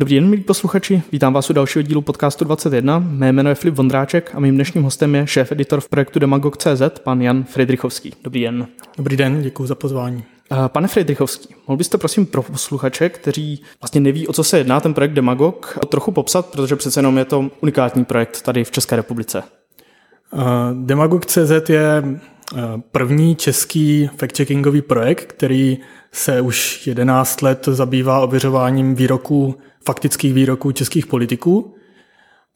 Dobrý 0.00 0.14
den, 0.14 0.28
milí 0.30 0.42
posluchači, 0.42 1.02
vítám 1.12 1.32
vás 1.32 1.50
u 1.50 1.52
dalšího 1.52 1.82
dílu 1.82 2.02
podcastu 2.02 2.44
21. 2.44 2.98
Mé 2.98 3.32
jméno 3.32 3.48
je 3.48 3.54
Filip 3.54 3.76
Vondráček 3.76 4.30
a 4.34 4.40
mým 4.40 4.54
dnešním 4.54 4.84
hostem 4.84 5.14
je 5.14 5.26
šéf-editor 5.26 5.80
v 5.80 5.88
projektu 5.88 6.18
Demagog.cz, 6.18 6.82
pan 7.02 7.22
Jan 7.22 7.44
Friedrichovský. 7.44 8.12
Dobrý 8.24 8.42
den. 8.42 8.66
Dobrý 8.96 9.16
den, 9.16 9.42
děkuji 9.42 9.66
za 9.66 9.74
pozvání. 9.74 10.24
Pane 10.68 10.88
Friedrichovský, 10.88 11.54
mohl 11.66 11.76
byste 11.76 11.98
prosím 11.98 12.26
pro 12.26 12.42
posluchače, 12.42 13.08
kteří 13.08 13.62
vlastně 13.82 14.00
neví, 14.00 14.28
o 14.28 14.32
co 14.32 14.44
se 14.44 14.58
jedná 14.58 14.80
ten 14.80 14.94
projekt 14.94 15.12
Demagog, 15.12 15.78
trochu 15.88 16.12
popsat, 16.12 16.46
protože 16.46 16.76
přece 16.76 16.98
jenom 16.98 17.18
je 17.18 17.24
to 17.24 17.50
unikátní 17.60 18.04
projekt 18.04 18.42
tady 18.42 18.64
v 18.64 18.70
České 18.70 18.96
republice. 18.96 19.42
Demagog.cz 20.72 21.68
je 21.68 22.02
první 22.92 23.36
český 23.36 24.10
fact-checkingový 24.16 24.82
projekt, 24.82 25.32
který 25.32 25.78
se 26.12 26.40
už 26.40 26.86
11 26.86 27.42
let 27.42 27.68
zabývá 27.70 28.20
ověřováním 28.20 28.94
výroků, 28.94 29.54
faktických 29.84 30.34
výroků 30.34 30.72
českých 30.72 31.06
politiků. 31.06 31.74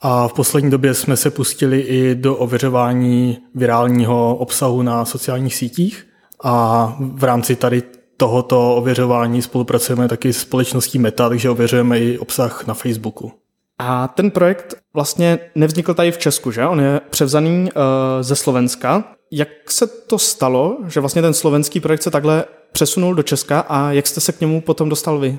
A 0.01 0.29
v 0.29 0.33
poslední 0.33 0.71
době 0.71 0.95
jsme 0.95 1.17
se 1.17 1.31
pustili 1.31 1.81
i 1.81 2.15
do 2.15 2.37
ověřování 2.37 3.39
virálního 3.55 4.37
obsahu 4.37 4.83
na 4.83 5.05
sociálních 5.05 5.55
sítích. 5.55 6.07
A 6.45 6.97
v 7.01 7.25
rámci 7.25 7.57
tady 7.57 7.83
tohoto 8.17 8.77
ověřování 8.77 9.43
spolupracujeme 9.43 10.09
taky 10.09 10.33
s 10.33 10.39
společností 10.39 10.99
Meta, 10.99 11.29
takže 11.29 11.51
ověřujeme 11.51 12.01
i 12.01 12.19
obsah 12.19 12.67
na 12.67 12.75
Facebooku. 12.75 13.33
A 13.79 14.09
ten 14.09 14.31
projekt 14.31 14.75
vlastně 14.95 15.39
nevznikl 15.55 15.95
tady 15.95 16.13
v 16.13 16.19
Česku, 16.19 16.51
že? 16.51 16.67
On 16.67 16.81
je 16.81 17.01
převzaný 17.11 17.63
uh, 17.63 17.81
ze 18.21 18.37
Slovenska. 18.37 19.05
Jak 19.31 19.71
se 19.71 19.87
to 19.87 20.19
stalo, 20.19 20.79
že 20.89 21.01
vlastně 21.01 21.23
ten 21.23 21.35
slovenský 21.35 21.81
projekt 21.81 22.03
se 22.03 22.11
takhle 22.11 22.45
přesunul 22.73 23.15
do 23.15 23.23
Česka 23.23 23.61
a 23.61 23.93
jak 23.93 24.07
jste 24.07 24.21
se 24.21 24.33
k 24.33 24.41
němu 24.41 24.61
potom 24.61 24.89
dostal 24.89 25.19
vy? 25.19 25.39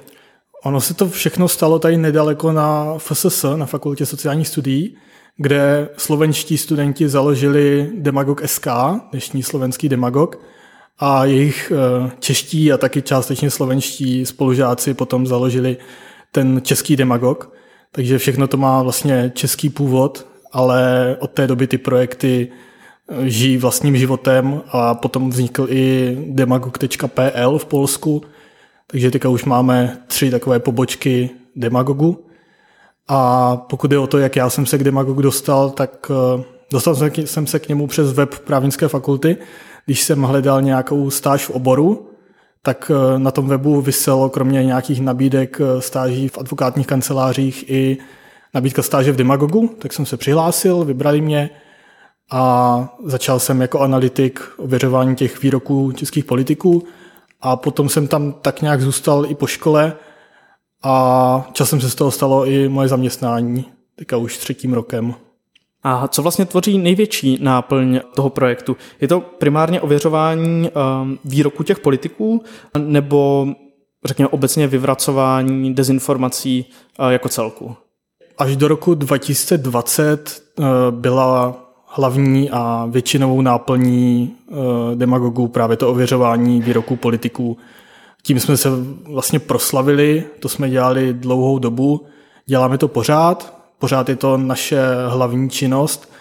Ono 0.66 0.82
se 0.82 0.94
to 0.94 1.10
všechno 1.10 1.48
stalo 1.48 1.80
tady 1.80 1.98
nedaleko 1.98 2.52
na 2.52 2.98
FSS, 2.98 3.46
na 3.56 3.66
Fakultě 3.66 4.06
sociálních 4.06 4.48
studií, 4.48 4.98
kde 5.38 5.90
slovenští 5.98 6.58
studenti 6.58 7.10
založili 7.10 7.92
Demagog 7.98 8.42
SK, 8.46 8.68
dnešní 9.12 9.44
slovenský 9.44 9.90
Demagog, 9.90 10.40
a 11.00 11.26
jejich 11.26 11.72
eh, 11.76 12.12
čeští 12.20 12.72
a 12.72 12.78
taky 12.78 13.02
částečně 13.02 13.50
slovenští 13.50 14.26
spolužáci 14.26 14.94
potom 14.94 15.28
založili 15.28 15.78
ten 16.32 16.62
český 16.64 16.96
Demagog. 16.96 17.54
Takže 17.92 18.18
všechno 18.18 18.48
to 18.48 18.58
má 18.58 18.84
vlastně 18.84 19.32
český 19.36 19.70
původ, 19.70 20.28
ale 20.52 21.16
od 21.20 21.32
té 21.32 21.48
doby 21.48 21.68
ty 21.68 21.78
projekty 21.78 22.48
eh, 23.10 23.30
žijí 23.30 23.58
vlastním 23.58 23.98
životem 23.98 24.62
a 24.68 24.96
potom 24.96 25.30
vznikl 25.30 25.68
i 25.70 26.18
demagog.pl 26.30 27.58
v 27.58 27.66
Polsku, 27.66 28.22
takže 28.88 29.12
teďka 29.12 29.30
už 29.30 29.46
máme 29.46 29.98
tři 30.08 30.32
takové 30.32 30.60
pobočky 30.60 31.30
Demagogu. 31.56 32.26
A 33.08 33.56
pokud 33.58 33.92
je 33.92 34.00
o 34.00 34.08
to, 34.08 34.18
jak 34.18 34.36
já 34.36 34.50
jsem 34.50 34.66
se 34.66 34.78
k 34.78 34.84
Demagogu 34.84 35.22
dostal, 35.22 35.70
tak 35.70 36.12
eh, 36.40 36.44
dostal 36.72 36.96
jsem 37.26 37.48
se 37.48 37.60
k 37.60 37.70
němu 37.70 37.88
přes 37.88 38.14
web 38.14 38.40
právnické 38.40 38.88
fakulty, 38.88 39.38
když 39.86 40.02
jsem 40.04 40.22
hledal 40.22 40.62
nějakou 40.62 41.10
stáž 41.10 41.46
v 41.46 41.50
oboru, 41.50 42.10
tak 42.62 42.92
eh, 42.96 43.20
na 43.20 43.32
tom 43.32 43.48
webu 43.48 43.82
vyselo 43.82 44.30
kromě 44.30 44.64
nějakých 44.64 45.02
nabídek 45.02 45.62
eh, 45.62 45.82
stáží 45.82 46.28
v 46.28 46.38
advokátních 46.38 46.88
kancelářích 46.88 47.70
i 47.70 47.98
nabídka 48.54 48.82
stáže 48.82 49.12
v 49.12 49.16
Demagogu, 49.16 49.76
tak 49.80 49.94
jsem 49.94 50.06
se 50.06 50.18
přihlásil, 50.18 50.86
vybrali 50.86 51.22
mě 51.22 51.50
a 52.32 52.96
začal 53.04 53.40
jsem 53.40 53.62
jako 53.62 53.80
analytik 53.80 54.40
ověřování 54.58 55.16
těch 55.16 55.42
výroků 55.42 55.92
českých 55.92 56.26
politiků 56.26 56.84
a 57.42 57.56
potom 57.56 57.90
jsem 57.90 58.08
tam 58.08 58.32
tak 58.32 58.62
nějak 58.62 58.82
zůstal 58.82 59.26
i 59.26 59.36
po 59.36 59.48
škole 59.48 59.94
a 60.84 61.48
časem 61.54 61.82
se 61.82 61.90
z 61.90 61.96
toho 61.96 62.12
stalo 62.12 62.46
i 62.46 62.70
moje 62.70 62.88
zaměstnání, 62.88 63.66
teďka 63.96 64.18
už 64.18 64.38
třetím 64.38 64.74
rokem. 64.74 65.16
A 65.84 66.08
co 66.08 66.22
vlastně 66.22 66.46
tvoří 66.46 66.78
největší 66.78 67.38
náplň 67.42 68.00
toho 68.16 68.30
projektu? 68.30 68.78
Je 69.02 69.08
to 69.08 69.22
primárně 69.22 69.82
ověřování 69.82 70.70
um, 70.70 71.20
výroku 71.26 71.64
těch 71.64 71.80
politiků 71.80 72.44
nebo 72.78 73.48
řekněme 74.06 74.28
obecně 74.28 74.68
vyvracování 74.68 75.74
dezinformací 75.74 76.66
uh, 77.00 77.10
jako 77.10 77.30
celku? 77.30 77.76
Až 78.38 78.56
do 78.56 78.68
roku 78.68 78.94
2020 78.96 80.44
uh, 80.60 80.66
byla 80.92 81.65
hlavní 81.96 82.50
a 82.52 82.88
většinovou 82.90 83.42
náplní 83.42 84.36
uh, 84.48 84.58
demagogů 84.96 85.48
právě 85.48 85.78
to 85.78 85.90
ověřování 85.90 86.62
výroků 86.62 86.96
politiků. 86.96 87.58
Tím 88.24 88.40
jsme 88.40 88.58
se 88.58 88.70
vlastně 89.08 89.40
proslavili, 89.40 90.24
to 90.40 90.50
jsme 90.50 90.70
dělali 90.70 91.14
dlouhou 91.14 91.60
dobu, 91.60 92.06
děláme 92.46 92.78
to 92.78 92.88
pořád, 92.88 93.54
pořád 93.80 94.10
je 94.10 94.16
to 94.16 94.38
naše 94.38 94.80
hlavní 95.08 95.50
činnost, 95.50 96.12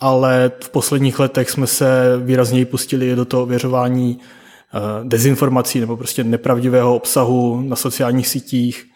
ale 0.00 0.50
v 0.64 0.70
posledních 0.70 1.18
letech 1.18 1.50
jsme 1.50 1.66
se 1.66 2.20
výrazněji 2.24 2.64
pustili 2.64 3.16
do 3.16 3.24
toho 3.24 3.42
ověřování 3.42 4.18
eh, 4.18 4.78
dezinformací 5.04 5.80
nebo 5.80 5.96
prostě 5.96 6.24
nepravdivého 6.24 6.96
obsahu 6.96 7.60
na 7.60 7.76
sociálních 7.76 8.28
sítích, 8.28 8.86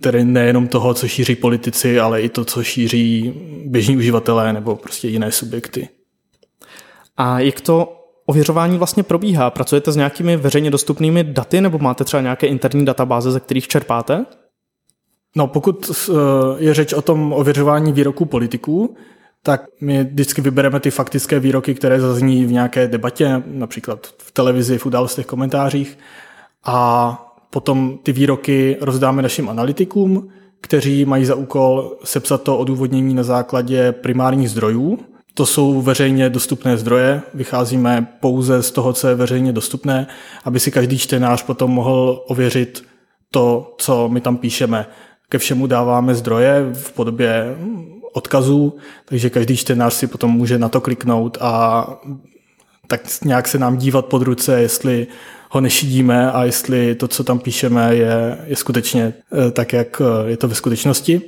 tedy 0.00 0.24
nejenom 0.24 0.68
toho, 0.68 0.94
co 0.94 1.08
šíří 1.08 1.36
politici, 1.36 2.00
ale 2.00 2.22
i 2.22 2.28
to, 2.28 2.44
co 2.44 2.62
šíří 2.62 3.34
běžní 3.66 3.96
uživatelé 3.96 4.52
nebo 4.52 4.76
prostě 4.76 5.08
jiné 5.08 5.32
subjekty. 5.32 5.88
A 7.16 7.40
jak 7.40 7.60
to 7.60 8.02
ověřování 8.26 8.78
vlastně 8.78 9.02
probíhá? 9.02 9.50
Pracujete 9.50 9.92
s 9.92 9.96
nějakými 9.96 10.36
veřejně 10.36 10.70
dostupnými 10.70 11.24
daty 11.24 11.60
nebo 11.60 11.78
máte 11.78 12.04
třeba 12.04 12.20
nějaké 12.20 12.46
interní 12.46 12.84
databáze, 12.84 13.30
ze 13.30 13.40
kterých 13.40 13.68
čerpáte? 13.68 14.26
No, 15.36 15.46
pokud 15.46 15.90
eh, 15.90 16.12
je 16.58 16.74
řeč 16.74 16.92
o 16.92 17.02
tom 17.02 17.32
ověřování 17.32 17.92
výroků 17.92 18.24
politiků, 18.24 18.96
tak 19.42 19.62
my 19.80 20.04
vždycky 20.04 20.40
vybereme 20.40 20.80
ty 20.80 20.90
faktické 20.90 21.40
výroky, 21.40 21.74
které 21.74 22.00
zazní 22.00 22.44
v 22.44 22.52
nějaké 22.52 22.88
debatě, 22.88 23.42
například 23.46 24.06
v 24.18 24.32
televizi, 24.32 24.78
v 24.78 24.86
událostech, 24.86 25.26
komentářích. 25.26 25.98
A 26.64 27.31
potom 27.52 27.98
ty 28.02 28.12
výroky 28.12 28.76
rozdáme 28.80 29.22
našim 29.22 29.48
analytikům, 29.48 30.28
kteří 30.60 31.04
mají 31.04 31.24
za 31.24 31.34
úkol 31.34 31.96
sepsat 32.04 32.42
to 32.42 32.58
odůvodnění 32.58 33.14
na 33.14 33.22
základě 33.22 33.92
primárních 33.92 34.50
zdrojů. 34.50 34.98
To 35.34 35.46
jsou 35.46 35.82
veřejně 35.82 36.30
dostupné 36.30 36.76
zdroje, 36.76 37.22
vycházíme 37.34 38.06
pouze 38.20 38.62
z 38.62 38.70
toho, 38.70 38.92
co 38.92 39.08
je 39.08 39.14
veřejně 39.14 39.52
dostupné, 39.52 40.06
aby 40.44 40.60
si 40.60 40.70
každý 40.70 40.98
čtenář 40.98 41.42
potom 41.42 41.70
mohl 41.70 42.24
ověřit 42.26 42.84
to, 43.30 43.74
co 43.78 44.08
my 44.08 44.20
tam 44.20 44.36
píšeme. 44.36 44.86
Ke 45.28 45.38
všemu 45.38 45.66
dáváme 45.66 46.14
zdroje 46.14 46.70
v 46.72 46.92
podobě 46.92 47.56
odkazů, 48.12 48.76
takže 49.04 49.30
každý 49.30 49.56
čtenář 49.56 49.94
si 49.94 50.06
potom 50.06 50.30
může 50.30 50.58
na 50.58 50.68
to 50.68 50.80
kliknout 50.80 51.38
a 51.40 51.86
tak 52.86 53.00
nějak 53.24 53.48
se 53.48 53.58
nám 53.58 53.76
dívat 53.76 54.06
pod 54.06 54.22
ruce, 54.22 54.60
jestli 54.60 55.06
ho 55.54 55.60
nešidíme 55.60 56.32
a 56.32 56.44
jestli 56.44 56.94
to, 56.94 57.08
co 57.08 57.24
tam 57.24 57.38
píšeme, 57.38 57.94
je, 57.94 58.38
je 58.46 58.56
skutečně 58.56 59.12
eh, 59.32 59.50
tak, 59.50 59.72
jak 59.72 60.02
eh, 60.04 60.30
je 60.30 60.36
to 60.36 60.48
ve 60.48 60.54
skutečnosti. 60.54 61.20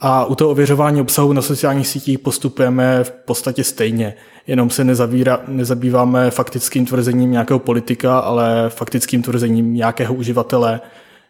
A 0.00 0.24
u 0.24 0.34
toho 0.34 0.50
ověřování 0.50 1.00
obsahu 1.00 1.32
na 1.32 1.42
sociálních 1.42 1.86
sítích 1.86 2.18
postupujeme 2.18 3.04
v 3.04 3.10
podstatě 3.10 3.64
stejně. 3.64 4.14
Jenom 4.46 4.70
se 4.70 4.84
nezavíra, 4.84 5.40
nezabýváme 5.48 6.30
faktickým 6.30 6.86
tvrzením 6.86 7.32
nějakého 7.32 7.58
politika, 7.58 8.18
ale 8.18 8.64
faktickým 8.68 9.22
tvrzením 9.22 9.74
nějakého 9.74 10.14
uživatele, 10.14 10.80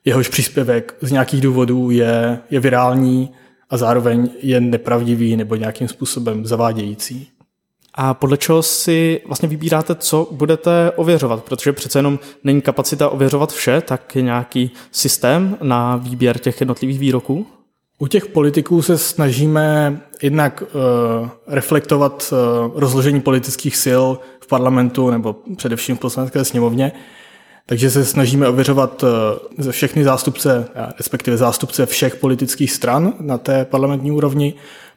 jehož 0.05 0.29
příspěvek 0.29 0.95
z 1.01 1.11
nějakých 1.11 1.41
důvodů 1.41 1.91
je, 1.91 2.39
je 2.51 2.61
virální 2.61 3.31
a 3.71 3.77
zároveň 3.77 4.29
je 4.43 4.61
nepravdivý 4.61 5.37
nebo 5.37 5.57
nějakým 5.57 5.89
způsobem 5.89 6.47
zavádějící. 6.47 7.34
A 7.95 8.15
podle 8.15 8.37
čeho 8.37 8.63
si 8.63 9.21
vlastně 9.27 9.49
vybíráte, 9.49 9.95
co 9.95 10.29
budete 10.31 10.93
ověřovat? 10.97 11.45
Protože 11.45 11.73
přece 11.73 11.99
jenom 11.99 12.19
není 12.45 12.61
kapacita 12.61 13.09
ověřovat 13.09 13.53
vše, 13.53 13.81
tak 13.81 14.17
je 14.17 14.23
nějaký 14.23 14.71
systém 14.91 15.57
na 15.63 15.97
výběr 15.97 16.39
těch 16.39 16.61
jednotlivých 16.61 16.99
výroků? 16.99 17.47
U 17.99 18.07
těch 18.07 18.27
politiků 18.27 18.83
se 18.83 18.99
snažíme 18.99 20.01
jednak 20.23 20.63
uh, 20.63 21.29
reflektovat 21.47 22.33
uh, 22.33 22.81
rozložení 22.81 23.21
politických 23.21 23.77
sil 23.85 24.05
v 24.41 24.47
parlamentu 24.47 25.11
nebo 25.11 25.37
především 25.57 25.97
v 25.97 26.01
poslanecké 26.01 26.45
sněmovně. 26.45 26.93
Takže 27.67 27.91
se 27.91 28.05
snažíme 28.05 28.49
ověřovat 28.49 29.05
ze 29.59 29.73
všechny 29.73 30.05
zástupce, 30.05 30.69
respektive 30.99 31.37
zástupce 31.37 31.87
všech 31.87 32.17
politických 32.17 32.73
stran 32.73 33.13
na 33.21 33.39
té 33.39 33.65
parlamentní 33.65 34.11
úrovni, 34.11 34.55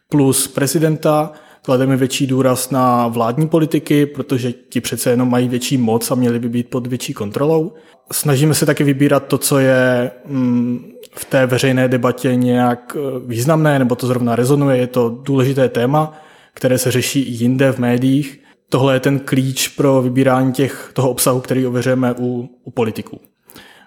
plus 0.10 0.48
prezidenta. 0.48 1.32
Klademe 1.68 1.98
větší 1.98 2.28
důraz 2.28 2.70
na 2.70 3.08
vládní 3.08 3.48
politiky, 3.48 4.06
protože 4.06 4.52
ti 4.52 4.82
přece 4.82 5.10
jenom 5.10 5.30
mají 5.30 5.48
větší 5.48 5.78
moc 5.78 6.12
a 6.12 6.16
měli 6.16 6.40
by 6.40 6.50
být 6.50 6.70
pod 6.70 6.88
větší 6.88 7.14
kontrolou. 7.14 7.74
Snažíme 8.12 8.54
se 8.54 8.66
taky 8.66 8.84
vybírat 8.84 9.28
to, 9.28 9.38
co 9.38 9.60
je 9.60 10.12
mm, 10.26 10.92
v 11.16 11.26
té 11.26 11.46
veřejné 11.46 11.88
debatě 11.88 12.36
nějak 12.36 12.98
eh, 13.00 13.20
významné, 13.28 13.80
nebo 13.80 13.96
to 13.96 14.08
zrovna 14.08 14.36
rezonuje, 14.36 14.78
je 14.78 14.88
to 14.88 15.10
důležité 15.24 15.70
téma, 15.70 16.14
které 16.54 16.78
se 16.78 16.92
řeší 16.92 17.22
i 17.22 17.32
jinde 17.32 17.72
v 17.72 17.80
médiích 17.80 18.40
tohle 18.70 18.94
je 18.94 19.00
ten 19.00 19.20
klíč 19.20 19.68
pro 19.68 20.02
vybírání 20.02 20.54
těch, 20.54 20.92
toho 20.94 21.10
obsahu, 21.10 21.40
který 21.40 21.68
ověřujeme 21.68 22.14
u, 22.20 22.50
u 22.64 22.72
politiků. 22.72 23.20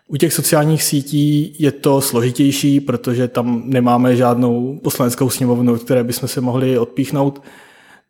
U 0.08 0.16
těch 0.16 0.32
sociálních 0.32 0.82
sítí 0.82 1.56
je 1.58 1.72
to 1.72 2.00
složitější, 2.00 2.80
protože 2.80 3.28
tam 3.28 3.62
nemáme 3.64 4.16
žádnou 4.16 4.80
poslaneckou 4.84 5.30
sněmovnu, 5.30 5.76
které 5.76 6.04
bychom 6.04 6.28
se 6.28 6.40
mohli 6.40 6.78
odpíchnout. 6.78 7.42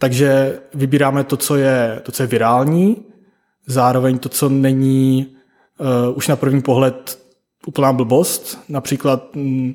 Takže 0.00 0.58
vybíráme 0.74 1.24
to, 1.24 1.36
co 1.36 1.56
je, 1.56 2.00
to, 2.02 2.12
co 2.12 2.22
je 2.22 2.26
virální, 2.26 2.96
zároveň 3.66 4.18
to, 4.18 4.28
co 4.28 4.48
není 4.48 5.26
uh, 5.78 6.16
už 6.16 6.28
na 6.28 6.36
první 6.36 6.62
pohled 6.62 7.18
úplná 7.66 7.92
blbost. 7.92 8.58
Například 8.68 9.36
um, 9.36 9.74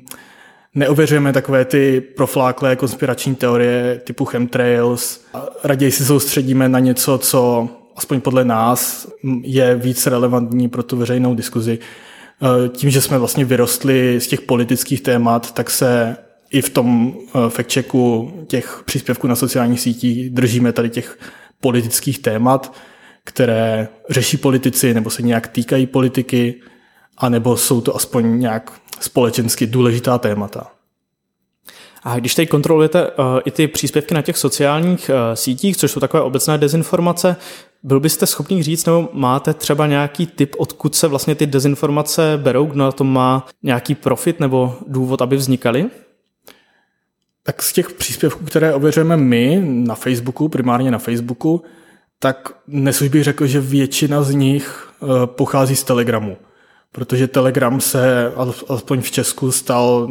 neověřujeme 0.74 1.32
takové 1.32 1.64
ty 1.64 2.00
profláklé 2.00 2.76
konspirační 2.76 3.34
teorie 3.34 4.00
typu 4.04 4.24
chemtrails. 4.24 5.20
Raději 5.64 5.92
si 5.92 6.04
soustředíme 6.04 6.68
na 6.68 6.78
něco, 6.78 7.18
co 7.18 7.68
aspoň 7.96 8.20
podle 8.20 8.44
nás 8.44 9.08
je 9.42 9.74
víc 9.74 10.06
relevantní 10.06 10.68
pro 10.68 10.82
tu 10.82 10.96
veřejnou 10.96 11.34
diskuzi. 11.34 11.78
Eh, 12.42 12.68
tím, 12.68 12.90
že 12.90 13.00
jsme 13.00 13.18
vlastně 13.18 13.44
vyrostli 13.44 14.20
z 14.20 14.26
těch 14.26 14.40
politických 14.40 15.00
témat, 15.00 15.54
tak 15.54 15.70
se 15.70 16.16
i 16.50 16.62
v 16.62 16.70
tom 16.70 17.14
eh, 17.16 17.38
fact-checku 17.48 18.32
těch 18.46 18.82
příspěvků 18.84 19.26
na 19.26 19.36
sociálních 19.36 19.80
sítích 19.80 20.30
držíme 20.30 20.72
tady 20.72 20.90
těch 20.90 21.18
politických 21.60 22.18
témat, 22.18 22.72
které 23.24 23.88
řeší 24.10 24.36
politici 24.36 24.94
nebo 24.94 25.10
se 25.10 25.22
nějak 25.22 25.48
týkají 25.48 25.86
politiky, 25.86 26.54
anebo 27.18 27.56
jsou 27.56 27.80
to 27.80 27.96
aspoň 27.96 28.40
nějak 28.40 28.72
společensky 29.00 29.66
důležitá 29.66 30.18
témata. 30.18 30.70
A 32.02 32.18
když 32.18 32.34
teď 32.34 32.48
kontrolujete 32.48 33.10
uh, 33.10 33.24
i 33.44 33.50
ty 33.50 33.68
příspěvky 33.68 34.14
na 34.14 34.22
těch 34.22 34.36
sociálních 34.36 35.10
uh, 35.10 35.34
sítích, 35.34 35.76
což 35.76 35.90
jsou 35.90 36.00
takové 36.00 36.22
obecné 36.22 36.58
dezinformace, 36.58 37.36
byl 37.82 38.00
byste 38.00 38.26
schopný 38.26 38.62
říct, 38.62 38.84
nebo 38.84 39.08
máte 39.12 39.54
třeba 39.54 39.86
nějaký 39.86 40.26
typ, 40.26 40.54
odkud 40.58 40.94
se 40.94 41.08
vlastně 41.08 41.34
ty 41.34 41.46
dezinformace 41.46 42.38
berou, 42.42 42.64
kdo 42.64 42.78
na 42.78 42.92
tom 42.92 43.12
má 43.12 43.46
nějaký 43.62 43.94
profit 43.94 44.40
nebo 44.40 44.74
důvod, 44.86 45.22
aby 45.22 45.36
vznikaly? 45.36 45.86
Tak 47.46 47.62
z 47.62 47.72
těch 47.72 47.92
příspěvků, 47.92 48.44
které 48.44 48.74
ověřujeme 48.74 49.16
my 49.16 49.62
na 49.64 49.94
Facebooku, 49.94 50.48
primárně 50.48 50.90
na 50.90 50.98
Facebooku, 50.98 51.62
tak 52.18 52.52
dnes 52.68 53.02
už 53.02 53.08
bych 53.08 53.24
řekl, 53.24 53.46
že 53.46 53.60
většina 53.60 54.22
z 54.22 54.34
nich 54.34 54.88
eh, 55.02 55.06
pochází 55.26 55.76
z 55.76 55.84
Telegramu. 55.84 56.36
Protože 56.92 57.26
Telegram 57.26 57.80
se, 57.80 58.32
alespoň 58.68 59.00
v 59.00 59.10
Česku, 59.10 59.52
stal 59.52 60.08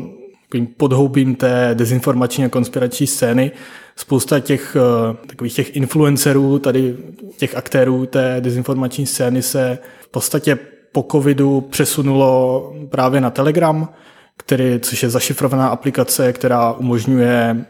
podhoubím 0.78 1.36
té 1.36 1.70
dezinformační 1.74 2.46
a 2.46 2.50
konspirační 2.50 3.08
scény. 3.08 3.52
Spousta 3.96 4.40
těch 4.40 4.78
eh, 4.80 5.28
takových 5.28 5.54
těch 5.54 5.76
influencerů, 5.76 6.60
tady 6.60 6.98
těch 7.38 7.56
aktérů 7.56 8.06
té 8.06 8.38
dezinformační 8.40 9.06
scény 9.06 9.42
se 9.42 9.78
v 10.02 10.08
podstatě 10.08 10.58
po 10.92 11.06
covidu 11.12 11.62
přesunulo 11.62 12.74
právě 12.90 13.22
na 13.22 13.30
Telegram, 13.30 13.90
který, 14.38 14.80
což 14.80 15.04
je 15.04 15.10
zašifrovaná 15.10 15.68
aplikace, 15.68 16.34
která 16.34 16.72
umožňuje 16.72 17.66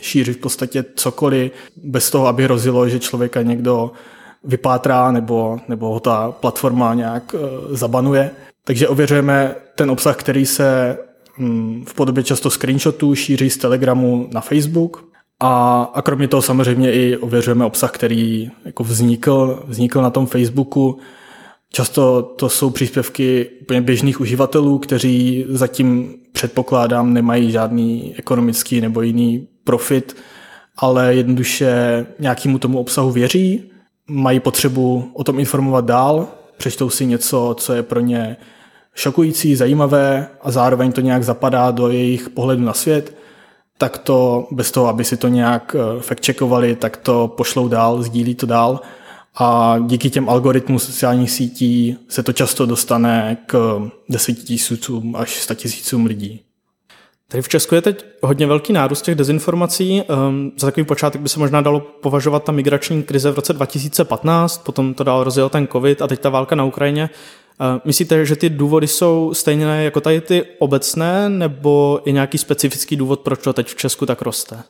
šířit 0.00 0.38
v 0.38 0.40
podstatě 0.40 0.84
cokoliv 0.94 1.52
bez 1.76 2.10
toho, 2.10 2.26
aby 2.26 2.44
hrozilo, 2.44 2.88
že 2.88 2.98
člověka 2.98 3.42
někdo 3.42 3.92
vypátrá 4.44 5.12
nebo, 5.12 5.60
nebo 5.68 5.88
ho 5.88 6.00
ta 6.00 6.32
platforma 6.32 6.94
nějak 6.94 7.34
eh, 7.34 7.76
zabanuje. 7.76 8.30
Takže 8.64 8.88
ověřujeme 8.88 9.54
ten 9.74 9.90
obsah, 9.90 10.16
který 10.16 10.46
se 10.46 10.98
hm, 11.38 11.84
v 11.88 11.94
podobě 11.94 12.24
často 12.24 12.50
screenshotů 12.50 13.14
šíří 13.14 13.50
z 13.50 13.56
Telegramu 13.56 14.28
na 14.32 14.40
Facebook. 14.40 15.08
A, 15.40 15.82
a 15.94 16.02
kromě 16.02 16.28
toho 16.28 16.42
samozřejmě 16.42 16.92
i 16.92 17.16
ověřujeme 17.16 17.64
obsah, 17.64 17.90
který 17.90 18.50
jako 18.64 18.84
vznikl, 18.84 19.62
vznikl 19.66 20.02
na 20.02 20.10
tom 20.10 20.26
Facebooku. 20.26 20.98
Často 21.72 22.22
to 22.22 22.48
jsou 22.48 22.70
příspěvky 22.70 23.50
úplně 23.62 23.80
běžných 23.80 24.20
uživatelů, 24.20 24.78
kteří 24.78 25.44
zatím 25.48 26.14
předpokládám 26.32 27.12
nemají 27.12 27.50
žádný 27.50 28.14
ekonomický 28.18 28.80
nebo 28.80 29.02
jiný 29.02 29.48
profit, 29.64 30.16
ale 30.76 31.14
jednoduše 31.14 32.06
nějakému 32.18 32.58
tomu 32.58 32.78
obsahu 32.78 33.10
věří, 33.10 33.70
mají 34.06 34.40
potřebu 34.40 35.10
o 35.12 35.24
tom 35.24 35.38
informovat 35.38 35.84
dál, 35.84 36.28
přečtou 36.56 36.90
si 36.90 37.06
něco, 37.06 37.54
co 37.58 37.72
je 37.72 37.82
pro 37.82 38.00
ně 38.00 38.36
šokující, 38.94 39.56
zajímavé 39.56 40.28
a 40.42 40.50
zároveň 40.50 40.92
to 40.92 41.00
nějak 41.00 41.24
zapadá 41.24 41.70
do 41.70 41.88
jejich 41.88 42.28
pohledu 42.28 42.62
na 42.64 42.72
svět, 42.72 43.16
tak 43.78 43.98
to 43.98 44.48
bez 44.50 44.70
toho, 44.70 44.88
aby 44.88 45.04
si 45.04 45.16
to 45.16 45.28
nějak 45.28 45.76
eh, 45.78 46.00
fact-checkovali, 46.00 46.76
tak 46.76 46.96
to 46.96 47.28
pošlou 47.36 47.68
dál, 47.68 48.02
sdílí 48.02 48.34
to 48.34 48.46
dál 48.46 48.80
a 49.34 49.78
díky 49.86 50.10
těm 50.10 50.28
algoritmům 50.28 50.78
sociálních 50.78 51.30
sítí 51.30 51.96
se 52.08 52.22
to 52.22 52.32
často 52.32 52.66
dostane 52.66 53.36
k 53.46 53.80
desetitisícům 54.08 55.16
až 55.16 55.42
statisícům 55.42 56.06
lidí. 56.06 56.40
Tady 57.30 57.42
v 57.42 57.48
Česku 57.48 57.74
je 57.74 57.82
teď 57.82 58.04
hodně 58.22 58.46
velký 58.46 58.72
nárůst 58.72 59.02
těch 59.02 59.14
dezinformací. 59.14 60.02
Um, 60.02 60.52
za 60.58 60.66
takový 60.66 60.86
počátek 60.86 61.20
by 61.20 61.28
se 61.28 61.38
možná 61.38 61.60
dalo 61.60 61.80
považovat 61.80 62.44
ta 62.44 62.52
migrační 62.52 63.02
krize 63.02 63.30
v 63.30 63.34
roce 63.34 63.52
2015, 63.52 64.64
potom 64.64 64.94
to 64.94 65.04
dál 65.04 65.24
rozjel 65.24 65.48
ten 65.48 65.66
covid 65.66 66.02
a 66.02 66.06
teď 66.06 66.20
ta 66.20 66.28
válka 66.28 66.56
na 66.56 66.64
Ukrajině. 66.64 67.10
Uh, 67.60 67.80
myslíte, 67.84 68.26
že 68.26 68.36
ty 68.36 68.50
důvody 68.50 68.86
jsou 68.86 69.34
stejné 69.34 69.84
jako 69.84 70.00
tady 70.00 70.20
ty 70.20 70.44
obecné, 70.58 71.28
nebo 71.28 72.00
je 72.06 72.12
nějaký 72.12 72.38
specifický 72.38 72.96
důvod, 72.96 73.20
proč 73.20 73.42
to 73.42 73.52
teď 73.52 73.68
v 73.68 73.76
Česku 73.76 74.06
tak 74.06 74.22
roste? 74.22 74.62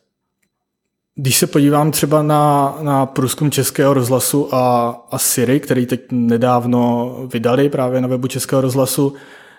Když 1.21 1.39
se 1.39 1.47
podívám 1.47 1.91
třeba 1.91 2.23
na, 2.23 2.75
na 2.83 3.07
průzkum 3.07 3.51
Českého 3.51 3.95
rozhlasu 3.95 4.55
a, 4.55 4.91
a 5.11 5.19
Siri, 5.19 5.61
který 5.61 5.87
teď 5.87 6.01
nedávno 6.11 7.15
vydali 7.33 7.69
právě 7.69 8.01
na 8.01 8.09
webu 8.09 8.27
Českého 8.27 8.63
rozhlasu, 8.63 9.13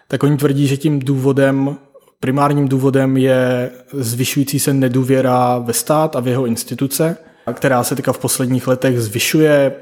tak 0.07 0.23
oni 0.23 0.37
tvrdí, 0.37 0.67
že 0.67 0.77
tím 0.77 0.99
důvodem 0.99 1.77
Primárním 2.21 2.67
důvodem 2.67 3.17
je 3.17 3.71
zvyšující 3.93 4.59
se 4.59 4.73
nedůvěra 4.73 5.57
ve 5.57 5.73
stát 5.73 6.15
a 6.15 6.19
v 6.19 6.27
jeho 6.27 6.45
instituce, 6.45 7.17
která 7.53 7.83
se 7.83 7.95
teďka 7.95 8.13
v 8.13 8.19
posledních 8.19 8.67
letech 8.67 9.01
zvyšuje. 9.01 9.73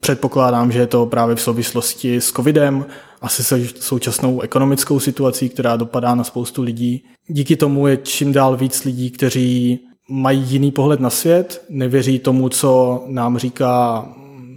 Předpokládám, 0.00 0.72
že 0.72 0.78
je 0.78 0.86
to 0.86 1.06
právě 1.06 1.36
v 1.36 1.40
souvislosti 1.40 2.16
s 2.16 2.32
covidem, 2.32 2.86
asi 3.20 3.44
se 3.44 3.68
současnou 3.80 4.40
ekonomickou 4.40 5.00
situací, 5.00 5.48
která 5.48 5.76
dopadá 5.76 6.14
na 6.14 6.24
spoustu 6.24 6.62
lidí. 6.62 7.04
Díky 7.26 7.56
tomu 7.56 7.86
je 7.86 7.96
čím 7.96 8.32
dál 8.32 8.56
víc 8.56 8.84
lidí, 8.84 9.10
kteří 9.10 9.80
mají 10.10 10.40
jiný 10.40 10.70
pohled 10.70 11.00
na 11.00 11.10
svět, 11.10 11.64
nevěří 11.68 12.18
tomu, 12.18 12.48
co 12.48 13.02
nám 13.06 13.38
říká 13.38 14.08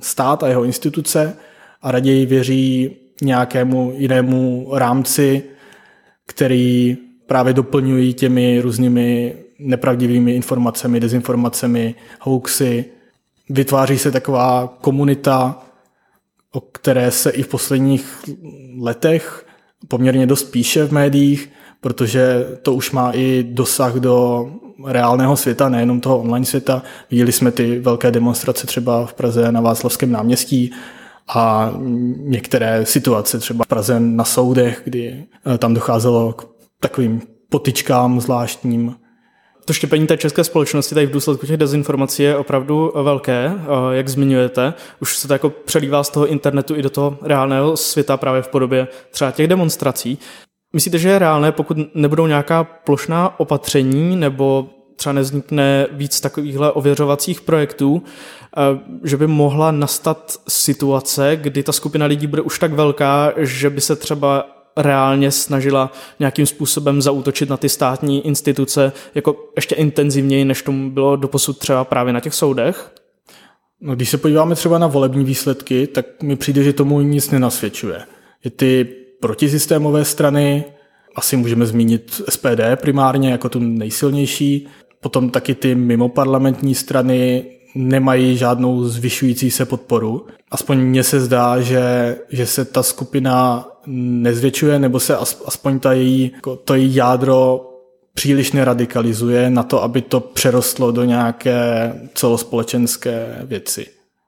stát 0.01 0.43
a 0.43 0.47
jeho 0.47 0.63
instituce 0.63 1.37
a 1.81 1.91
raději 1.91 2.25
věří 2.25 2.95
nějakému 3.21 3.93
jinému 3.97 4.69
rámci, 4.73 5.43
který 6.25 6.97
právě 7.25 7.53
doplňují 7.53 8.13
těmi 8.13 8.59
různými 8.61 9.35
nepravdivými 9.59 10.35
informacemi, 10.35 10.99
dezinformacemi, 10.99 11.95
hoaxy. 12.19 12.85
Vytváří 13.49 13.97
se 13.97 14.11
taková 14.11 14.77
komunita, 14.81 15.63
o 16.51 16.61
které 16.61 17.11
se 17.11 17.29
i 17.29 17.43
v 17.43 17.47
posledních 17.47 18.23
letech 18.79 19.45
poměrně 19.87 20.27
dost 20.27 20.43
píše 20.43 20.85
v 20.85 20.91
médiích, 20.91 21.49
protože 21.83 22.47
to 22.61 22.73
už 22.73 22.91
má 22.91 23.11
i 23.11 23.45
dosah 23.49 23.95
do 23.95 24.47
reálného 24.85 25.37
světa, 25.37 25.69
nejenom 25.69 26.01
toho 26.01 26.19
online 26.19 26.45
světa. 26.45 26.83
Viděli 27.11 27.31
jsme 27.31 27.51
ty 27.51 27.79
velké 27.79 28.11
demonstrace 28.11 28.67
třeba 28.67 29.05
v 29.05 29.13
Praze 29.13 29.51
na 29.51 29.61
Václavském 29.61 30.11
náměstí 30.11 30.71
a 31.27 31.73
některé 32.17 32.85
situace 32.85 33.39
třeba 33.39 33.65
v 33.65 33.67
Praze 33.67 33.99
na 33.99 34.23
soudech, 34.23 34.81
kdy 34.83 35.23
eh, 35.53 35.57
tam 35.57 35.73
docházelo 35.73 36.33
k 36.33 36.47
takovým 36.79 37.21
potičkám 37.49 38.21
zvláštním. 38.21 38.95
To 39.65 39.73
štěpení 39.73 40.07
té 40.07 40.17
české 40.17 40.43
společnosti 40.43 40.95
tady 40.95 41.07
v 41.07 41.11
důsledku 41.11 41.45
těch 41.45 41.57
dezinformací 41.57 42.23
je 42.23 42.37
opravdu 42.37 42.93
velké, 43.03 43.51
jak 43.91 44.09
zmiňujete. 44.09 44.73
Už 45.01 45.17
se 45.17 45.27
to 45.27 45.33
jako 45.33 45.49
přelívá 45.49 46.03
z 46.03 46.09
toho 46.09 46.27
internetu 46.27 46.75
i 46.75 46.81
do 46.81 46.89
toho 46.89 47.17
reálného 47.21 47.77
světa 47.77 48.17
právě 48.17 48.41
v 48.41 48.47
podobě 48.47 48.87
třeba 49.11 49.31
těch 49.31 49.47
demonstrací. 49.47 50.19
Myslíte, 50.73 50.97
že 50.97 51.09
je 51.09 51.19
reálné, 51.19 51.51
pokud 51.51 51.77
nebudou 51.95 52.27
nějaká 52.27 52.63
plošná 52.63 53.39
opatření 53.39 54.15
nebo 54.15 54.69
třeba 54.95 55.13
neznikne 55.13 55.87
víc 55.91 56.21
takovýchhle 56.21 56.71
ověřovacích 56.71 57.41
projektů, 57.41 58.03
že 59.03 59.17
by 59.17 59.27
mohla 59.27 59.71
nastat 59.71 60.37
situace, 60.47 61.37
kdy 61.41 61.63
ta 61.63 61.71
skupina 61.71 62.05
lidí 62.05 62.27
bude 62.27 62.41
už 62.41 62.59
tak 62.59 62.73
velká, 62.73 63.33
že 63.37 63.69
by 63.69 63.81
se 63.81 63.95
třeba 63.95 64.45
reálně 64.77 65.31
snažila 65.31 65.91
nějakým 66.19 66.45
způsobem 66.45 67.01
zaútočit 67.01 67.49
na 67.49 67.57
ty 67.57 67.69
státní 67.69 68.27
instituce 68.27 68.91
jako 69.15 69.35
ještě 69.55 69.75
intenzivněji, 69.75 70.45
než 70.45 70.61
tomu 70.61 70.91
bylo 70.91 71.15
doposud 71.15 71.57
třeba 71.57 71.83
právě 71.83 72.13
na 72.13 72.19
těch 72.19 72.33
soudech? 72.33 72.91
No, 73.81 73.95
když 73.95 74.09
se 74.09 74.17
podíváme 74.17 74.55
třeba 74.55 74.77
na 74.77 74.87
volební 74.87 75.25
výsledky, 75.25 75.87
tak 75.87 76.23
mi 76.23 76.35
přijde, 76.35 76.63
že 76.63 76.73
tomu 76.73 77.01
nic 77.01 77.31
nenasvědčuje. 77.31 78.01
Je 78.43 78.51
ty 78.51 79.02
protisystémové 79.23 80.05
strany, 80.05 80.63
asi 81.15 81.37
můžeme 81.37 81.65
zmínit 81.65 82.21
SPD 82.29 82.61
primárně 82.75 83.31
jako 83.31 83.49
tu 83.49 83.59
nejsilnější, 83.59 84.67
potom 85.01 85.29
taky 85.29 85.55
ty 85.55 85.75
mimoparlamentní 85.75 86.75
strany 86.75 87.45
nemají 87.75 88.37
žádnou 88.37 88.83
zvyšující 88.83 89.51
se 89.51 89.65
podporu. 89.65 90.25
Aspoň 90.51 90.77
mně 90.77 91.03
se 91.03 91.19
zdá, 91.19 91.61
že, 91.61 92.15
že 92.29 92.45
se 92.45 92.65
ta 92.65 92.83
skupina 92.83 93.67
nezvětšuje, 93.87 94.79
nebo 94.79 94.99
se 94.99 95.17
aspoň 95.45 95.79
ta 95.79 95.93
její, 95.93 96.31
jako 96.35 96.55
to 96.55 96.75
její 96.75 96.95
jádro 96.95 97.69
příliš 98.13 98.51
neradikalizuje 98.51 99.49
na 99.49 99.63
to, 99.63 99.83
aby 99.83 100.01
to 100.01 100.19
přerostlo 100.19 100.91
do 100.91 101.03
nějaké 101.03 101.93
celospolečenské 102.13 103.39
věci. 103.43 103.85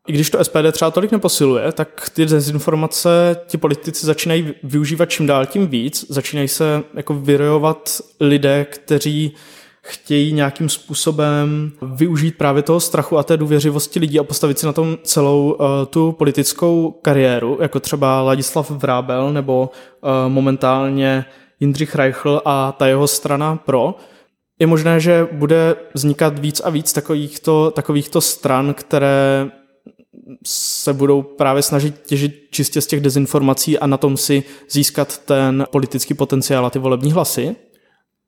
I 0.08 0.14
když 0.14 0.30
to 0.30 0.44
SPD 0.44 0.72
třeba 0.72 0.92
tolik 0.92 1.12
neposiluje, 1.12 1.72
tak 1.72 2.10
ty 2.14 2.26
dezinformace 2.26 3.38
ti 3.48 3.58
politici 3.58 4.06
začínají 4.06 4.54
využívat 4.64 5.10
čím 5.10 5.28
dál 5.28 5.46
tím 5.46 5.68
víc, 5.68 6.06
začínají 6.10 6.48
se 6.48 6.84
jako 6.94 7.14
vyrojovat 7.14 8.02
lidé, 8.20 8.66
kteří 8.66 9.34
chtějí 9.82 10.34
nějakým 10.34 10.70
způsobem 10.70 11.72
využít 11.96 12.38
právě 12.38 12.64
toho 12.64 12.80
strachu 12.80 13.18
a 13.18 13.24
té 13.24 13.38
důvěřivosti 13.38 14.00
lidí 14.00 14.20
a 14.20 14.24
postavit 14.24 14.60
si 14.60 14.66
na 14.66 14.74
tom 14.74 14.98
celou 15.04 15.52
uh, 15.52 15.68
tu 15.90 16.12
politickou 16.12 16.92
kariéru, 17.02 17.58
jako 17.62 17.80
třeba 17.80 18.22
Ladislav 18.22 18.72
Vrábel 18.72 19.34
nebo 19.34 19.70
uh, 20.02 20.10
momentálně 20.32 21.26
Jindřich 21.60 21.96
Reichl 21.96 22.42
a 22.46 22.72
ta 22.72 22.88
jeho 22.88 23.08
strana 23.08 23.56
pro. 23.56 23.96
Je 24.60 24.68
možné, 24.68 25.00
že 25.00 25.28
bude 25.32 25.76
vznikat 25.94 26.40
víc 26.40 26.60
a 26.60 26.70
víc 26.70 26.94
takovýchto, 26.94 27.72
takovýchto 27.72 28.22
stran, 28.22 28.74
které 28.74 29.52
se 30.46 30.94
budou 30.94 31.22
právě 31.22 31.64
snažit 31.64 32.02
těžit 32.06 32.48
čistě 32.52 32.82
z 32.82 32.88
těch 32.88 33.02
dezinformací 33.02 33.80
a 33.80 33.88
na 33.88 33.98
tom 33.98 34.18
si 34.18 34.44
získat 34.70 35.18
ten 35.18 35.66
politický 35.72 36.14
potenciál 36.14 36.66
a 36.66 36.70
ty 36.70 36.80
volební 36.80 37.12
hlasy? 37.12 37.56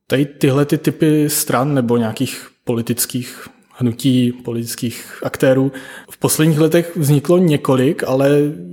Tady 0.08 0.26
tyhle 0.26 0.66
ty 0.66 0.78
typy 0.78 1.30
stran 1.30 1.74
nebo 1.74 1.98
nějakých 1.98 2.48
politických 2.64 3.48
hnutí, 3.78 4.32
politických 4.32 5.20
aktérů. 5.24 5.72
V 6.12 6.18
posledních 6.18 6.60
letech 6.60 6.98
vzniklo 6.98 7.38
několik, 7.38 8.04
ale 8.04 8.30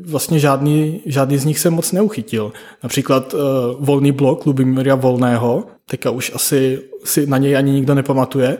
vlastně 0.06 0.38
žádný, 0.38 1.02
žádný 1.06 1.38
z 1.38 1.44
nich 1.44 1.58
se 1.58 1.70
moc 1.70 1.92
neuchytil. 1.92 2.52
Například 2.82 3.34
uh, 3.34 3.40
Volný 3.78 4.12
blok 4.12 4.46
Lubimíra 4.46 4.94
Volného, 4.94 5.64
teďka 5.90 6.10
už 6.10 6.32
asi 6.34 6.82
si 7.04 7.26
na 7.26 7.38
něj 7.38 7.56
ani 7.56 7.72
nikdo 7.72 7.94
nepamatuje, 7.94 8.58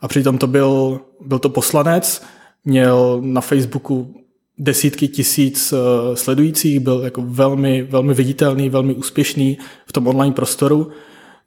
a 0.00 0.08
přitom 0.08 0.38
to 0.38 0.46
byl, 0.46 1.00
byl 1.20 1.38
to 1.38 1.48
poslanec, 1.48 2.22
měl 2.66 3.18
na 3.22 3.40
Facebooku 3.40 4.14
desítky 4.58 5.08
tisíc 5.08 5.72
uh, 5.72 5.78
sledujících, 6.14 6.80
byl 6.80 7.00
jako 7.04 7.22
velmi, 7.26 7.82
velmi 7.82 8.14
viditelný, 8.14 8.70
velmi 8.70 8.94
úspěšný 8.94 9.58
v 9.86 9.92
tom 9.92 10.06
online 10.06 10.34
prostoru 10.34 10.90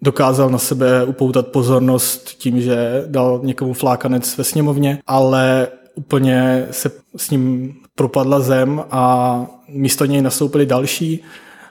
dokázal 0.02 0.50
na 0.50 0.58
sebe 0.58 1.06
upoutat 1.06 1.48
pozornost 1.48 2.30
tím, 2.38 2.62
že 2.62 3.04
dal 3.08 3.40
někomu 3.44 3.74
flákanec 3.74 4.38
ve 4.38 4.44
sněmovně, 4.44 5.00
ale 5.08 5.68
úplně 5.96 6.68
se 6.72 6.92
s 7.16 7.30
ním 7.30 7.74
propadla 7.96 8.40
zem 8.40 8.84
a 8.92 9.46
místo 9.70 10.06
něj 10.06 10.22
nastoupili 10.22 10.66
další, 10.66 11.24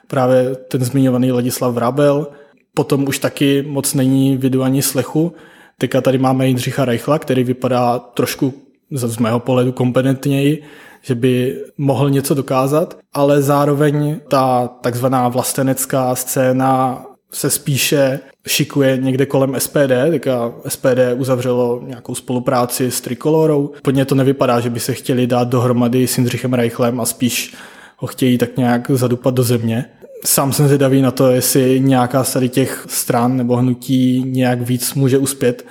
právě 0.07 0.55
ten 0.55 0.83
zmiňovaný 0.83 1.31
Ladislav 1.31 1.73
Vrabel, 1.73 2.27
potom 2.73 3.07
už 3.07 3.19
taky 3.19 3.61
moc 3.67 3.93
není 3.93 4.37
vidu 4.37 4.63
ani 4.63 4.81
slechu. 4.81 5.33
Teďka 5.77 6.01
tady 6.01 6.17
máme 6.17 6.47
Jindřicha 6.47 6.85
Reichla, 6.85 7.19
který 7.19 7.43
vypadá 7.43 7.99
trošku 7.99 8.53
z 8.91 9.17
mého 9.17 9.39
pohledu 9.39 9.71
kompetentněji, 9.71 10.63
že 11.01 11.15
by 11.15 11.57
mohl 11.77 12.09
něco 12.09 12.33
dokázat, 12.33 12.97
ale 13.13 13.41
zároveň 13.41 14.19
ta 14.27 14.67
takzvaná 14.67 15.27
vlastenecká 15.27 16.15
scéna 16.15 17.05
se 17.31 17.49
spíše 17.49 18.19
šikuje 18.47 18.97
někde 18.97 19.25
kolem 19.25 19.55
SPD, 19.57 19.91
teďka 20.09 20.53
SPD 20.67 20.99
uzavřelo 21.17 21.81
nějakou 21.85 22.15
spolupráci 22.15 22.91
s 22.91 23.01
Trikolorou. 23.01 23.71
Podně 23.81 24.05
to 24.05 24.15
nevypadá, 24.15 24.59
že 24.59 24.69
by 24.69 24.79
se 24.79 24.93
chtěli 24.93 25.27
dát 25.27 25.47
dohromady 25.47 26.07
s 26.07 26.17
Jindřichem 26.17 26.53
Reichlem 26.53 26.99
a 26.99 27.05
spíš 27.05 27.55
ho 27.97 28.07
chtějí 28.07 28.37
tak 28.37 28.57
nějak 28.57 28.91
zadupat 28.91 29.33
do 29.33 29.43
země. 29.43 29.85
Sám 30.25 30.53
jsem 30.53 30.67
zvědavý 30.67 31.01
na 31.01 31.11
to, 31.11 31.31
jestli 31.31 31.79
nějaká 31.79 32.23
z 32.23 32.33
tady 32.33 32.49
těch 32.49 32.85
stran 32.89 33.37
nebo 33.37 33.55
hnutí 33.55 34.23
nějak 34.25 34.61
víc 34.61 34.93
může 34.93 35.17
uspět 35.17 35.65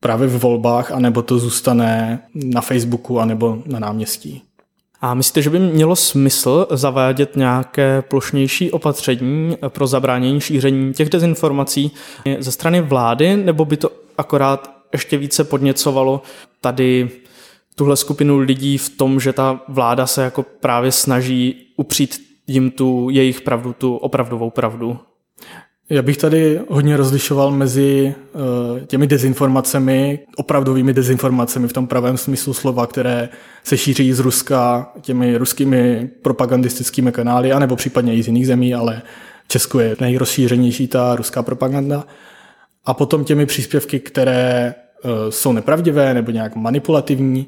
právě 0.00 0.28
v 0.28 0.38
volbách, 0.38 0.92
anebo 0.92 1.22
to 1.22 1.38
zůstane 1.38 2.22
na 2.34 2.60
Facebooku, 2.60 3.20
anebo 3.20 3.62
na 3.66 3.78
náměstí. 3.78 4.42
A 5.00 5.14
myslíte, 5.14 5.42
že 5.42 5.50
by 5.50 5.58
mělo 5.58 5.96
smysl 5.96 6.66
zavádět 6.70 7.36
nějaké 7.36 8.02
plošnější 8.02 8.70
opatření 8.70 9.56
pro 9.68 9.86
zabránění 9.86 10.40
šíření 10.40 10.94
těch 10.94 11.10
dezinformací 11.10 11.90
ze 12.38 12.52
strany 12.52 12.80
vlády, 12.80 13.36
nebo 13.36 13.64
by 13.64 13.76
to 13.76 13.90
akorát 14.18 14.70
ještě 14.92 15.18
více 15.18 15.44
podněcovalo 15.44 16.22
tady 16.60 17.10
tuhle 17.74 17.96
skupinu 17.96 18.38
lidí 18.38 18.78
v 18.78 18.88
tom, 18.88 19.20
že 19.20 19.32
ta 19.32 19.60
vláda 19.68 20.06
se 20.06 20.22
jako 20.22 20.42
právě 20.42 20.92
snaží 20.92 21.66
upřít 21.76 22.30
jim 22.46 22.70
tu 22.70 23.08
jejich 23.10 23.40
pravdu, 23.40 23.72
tu 23.72 23.96
opravdovou 23.96 24.50
pravdu? 24.50 24.98
Já 25.92 26.02
bych 26.02 26.16
tady 26.16 26.60
hodně 26.68 26.96
rozlišoval 26.96 27.50
mezi 27.50 28.14
uh, 28.32 28.40
těmi 28.86 29.06
dezinformacemi, 29.06 30.18
opravdovými 30.36 30.92
dezinformacemi 30.92 31.68
v 31.68 31.72
tom 31.72 31.86
pravém 31.86 32.16
smyslu 32.16 32.54
slova, 32.54 32.86
které 32.86 33.28
se 33.64 33.78
šíří 33.78 34.12
z 34.12 34.18
Ruska 34.18 34.92
těmi 35.00 35.36
ruskými 35.36 36.10
propagandistickými 36.22 37.12
kanály, 37.12 37.52
anebo 37.52 37.76
případně 37.76 38.14
i 38.14 38.22
z 38.22 38.26
jiných 38.26 38.46
zemí, 38.46 38.74
ale 38.74 39.02
v 39.44 39.48
Česku 39.48 39.78
je 39.78 39.96
nejrozšířenější 40.00 40.88
ta 40.88 41.16
ruská 41.16 41.42
propaganda. 41.42 42.04
A 42.84 42.94
potom 42.94 43.24
těmi 43.24 43.46
příspěvky, 43.46 44.00
které 44.00 44.74
uh, 45.04 45.10
jsou 45.30 45.52
nepravdivé 45.52 46.14
nebo 46.14 46.30
nějak 46.30 46.56
manipulativní, 46.56 47.46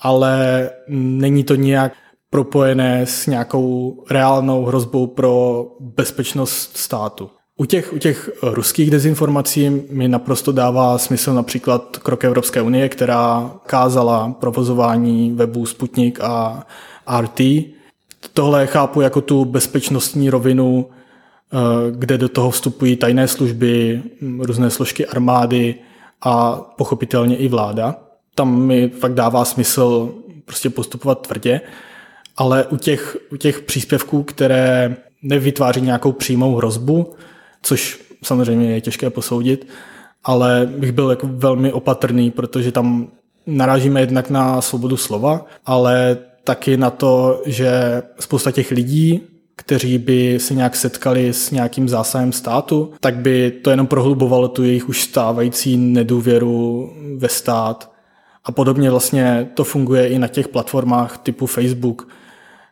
ale 0.00 0.70
není 0.88 1.44
to 1.44 1.54
nějak 1.54 1.92
propojené 2.30 3.06
s 3.06 3.26
nějakou 3.26 3.96
reálnou 4.10 4.64
hrozbou 4.64 5.06
pro 5.06 5.66
bezpečnost 5.80 6.76
státu. 6.76 7.30
U 7.62 7.64
těch, 7.64 7.92
u 7.92 7.98
těch 7.98 8.30
ruských 8.42 8.90
dezinformací 8.90 9.82
mi 9.90 10.08
naprosto 10.08 10.52
dává 10.52 10.98
smysl 10.98 11.34
například 11.34 11.98
krok 11.98 12.24
Evropské 12.24 12.62
unie, 12.62 12.88
která 12.88 13.50
kázala 13.66 14.36
provozování 14.40 15.32
webů 15.32 15.66
Sputnik 15.66 16.20
a 16.20 16.66
RT. 17.20 17.40
Tohle 18.34 18.66
chápu 18.66 19.00
jako 19.00 19.20
tu 19.20 19.44
bezpečnostní 19.44 20.30
rovinu, 20.30 20.86
eh, 20.90 21.56
kde 21.90 22.18
do 22.18 22.28
toho 22.28 22.50
vstupují 22.50 22.96
tajné 22.96 23.28
služby, 23.28 24.02
různé 24.38 24.70
složky 24.70 25.06
armády 25.06 25.74
a 26.22 26.52
pochopitelně 26.76 27.36
i 27.36 27.48
vláda. 27.48 27.96
Tam 28.34 28.62
mi 28.62 28.88
fakt 28.88 29.14
dává 29.14 29.44
smysl 29.44 30.14
prostě 30.44 30.70
postupovat 30.70 31.26
tvrdě, 31.26 31.60
ale 32.36 32.64
u 32.64 32.76
těch, 32.76 33.16
u 33.32 33.36
těch 33.36 33.60
příspěvků, 33.60 34.22
které 34.22 34.96
nevytváří 35.22 35.80
nějakou 35.80 36.12
přímou 36.12 36.56
hrozbu, 36.56 37.14
což 37.62 38.00
samozřejmě 38.24 38.70
je 38.70 38.80
těžké 38.80 39.10
posoudit, 39.10 39.66
ale 40.24 40.70
bych 40.76 40.92
byl 40.92 41.10
jako 41.10 41.26
velmi 41.32 41.72
opatrný, 41.72 42.30
protože 42.30 42.72
tam 42.72 43.08
narážíme 43.46 44.00
jednak 44.00 44.30
na 44.30 44.60
svobodu 44.60 44.96
slova, 44.96 45.46
ale 45.66 46.18
taky 46.44 46.76
na 46.76 46.90
to, 46.90 47.42
že 47.46 48.02
spousta 48.20 48.50
těch 48.50 48.70
lidí, 48.70 49.20
kteří 49.56 49.98
by 49.98 50.38
se 50.40 50.54
nějak 50.54 50.76
setkali 50.76 51.32
s 51.32 51.50
nějakým 51.50 51.88
zásahem 51.88 52.32
státu, 52.32 52.92
tak 53.00 53.16
by 53.16 53.50
to 53.50 53.70
jenom 53.70 53.86
prohlubovalo 53.86 54.48
tu 54.48 54.64
jejich 54.64 54.88
už 54.88 55.02
stávající 55.02 55.76
nedůvěru 55.76 56.90
ve 57.16 57.28
stát. 57.28 57.92
A 58.44 58.52
podobně 58.52 58.90
vlastně 58.90 59.50
to 59.54 59.64
funguje 59.64 60.08
i 60.08 60.18
na 60.18 60.28
těch 60.28 60.48
platformách 60.48 61.18
typu 61.18 61.46
Facebook, 61.46 62.08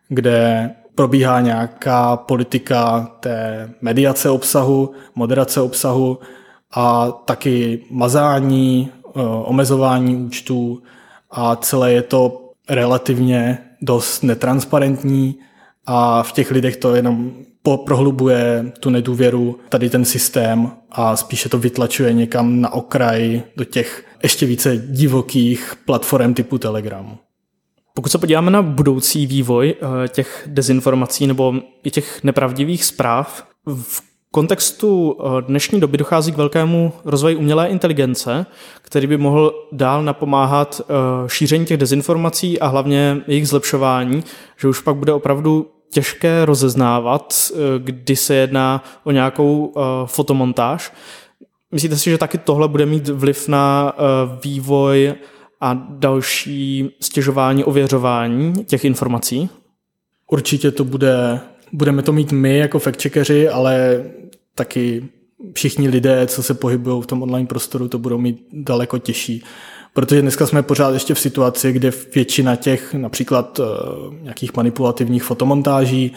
kde 0.09 0.71
probíhá 1.01 1.41
nějaká 1.41 2.17
politika 2.17 3.11
té 3.21 3.71
mediace 3.81 4.31
obsahu, 4.31 4.91
moderace 5.15 5.61
obsahu 5.61 6.19
a 6.75 7.11
taky 7.11 7.85
mazání, 7.91 8.91
eh, 8.93 9.21
omezování 9.45 10.17
účtů. 10.17 10.83
A 11.31 11.57
celé 11.57 11.93
je 11.93 12.03
to 12.03 12.51
relativně 12.69 13.59
dost 13.83 14.23
netransparentní. 14.23 15.39
A 15.87 16.23
v 16.23 16.33
těch 16.33 16.51
lidech 16.51 16.77
to 16.77 16.95
jenom 16.95 17.33
prohlubuje 17.85 18.73
tu 18.81 18.91
nedůvěru, 18.91 19.59
tady 19.69 19.91
ten 19.91 20.05
systém. 20.05 20.71
A 20.91 21.17
spíše 21.17 21.49
to 21.49 21.59
vytlačuje 21.59 22.13
někam 22.13 22.61
na 22.61 22.73
okraj 22.73 23.43
do 23.57 23.65
těch 23.65 24.05
ještě 24.23 24.47
více 24.47 24.77
divokých 24.77 25.75
platform 25.85 26.35
typu 26.35 26.59
Telegramu. 26.59 27.19
Pokud 28.01 28.13
se 28.13 28.19
podíváme 28.19 28.51
na 28.51 28.63
budoucí 28.63 29.27
vývoj 29.27 29.75
eh, 29.81 30.09
těch 30.09 30.43
dezinformací 30.47 31.27
nebo 31.27 31.55
i 31.85 31.91
těch 31.91 32.25
nepravdivých 32.25 32.85
zpráv, 32.85 33.47
v 33.67 34.03
kontextu 34.31 35.17
eh, 35.21 35.43
dnešní 35.43 35.81
doby 35.81 35.99
dochází 35.99 36.33
k 36.33 36.37
velkému 36.37 36.93
rozvoji 37.05 37.37
umělé 37.37 37.69
inteligence, 37.69 38.47
který 38.83 39.07
by 39.07 39.17
mohl 39.17 39.55
dál 39.73 40.03
napomáhat 40.03 40.81
eh, 40.81 40.95
šíření 41.29 41.67
těch 41.67 41.77
dezinformací 41.77 42.61
a 42.61 42.67
hlavně 42.67 43.21
jejich 43.27 43.49
zlepšování, 43.49 44.25
že 44.57 44.69
už 44.69 44.81
pak 44.81 44.97
bude 44.97 45.13
opravdu 45.13 45.71
těžké 45.93 46.45
rozeznávat, 46.45 47.35
kdy 47.79 48.17
se 48.17 48.35
jedná 48.35 48.85
o 49.05 49.11
nějakou 49.11 49.75
fotomontáž. 50.07 50.93
Myslíte 51.73 51.97
si, 51.97 52.11
že 52.11 52.19
taky 52.19 52.39
tohle 52.39 52.69
bude 52.69 52.87
mít 52.87 53.09
vliv 53.09 53.49
na 53.49 53.93
vývoj 54.45 55.15
a 55.61 55.87
další 55.91 56.91
stěžování, 57.01 57.65
ověřování 57.65 58.65
těch 58.65 58.85
informací? 58.85 59.51
Určitě 60.31 60.71
to 60.71 60.85
bude, 60.85 61.41
budeme 61.73 62.03
to 62.03 62.13
mít 62.13 62.33
my 62.33 62.59
jako 62.59 62.79
fact-checkeři, 62.79 63.49
ale 63.53 64.05
taky 64.55 65.09
všichni 65.55 65.89
lidé, 65.89 66.27
co 66.27 66.43
se 66.43 66.55
pohybují 66.55 67.03
v 67.03 67.07
tom 67.07 67.23
online 67.23 67.47
prostoru, 67.47 67.89
to 67.89 67.99
budou 67.99 68.19
mít 68.19 68.47
daleko 68.53 68.99
těžší. 68.99 69.45
Protože 69.95 70.23
dneska 70.23 70.47
jsme 70.47 70.63
pořád 70.63 70.95
ještě 70.95 71.15
v 71.15 71.21
situaci, 71.21 71.73
kde 71.73 71.93
většina 72.15 72.57
těch 72.57 72.95
například 72.95 73.59
uh, 73.59 73.67
nějakých 74.23 74.57
manipulativních 74.57 75.23
fotomontáží 75.23 76.13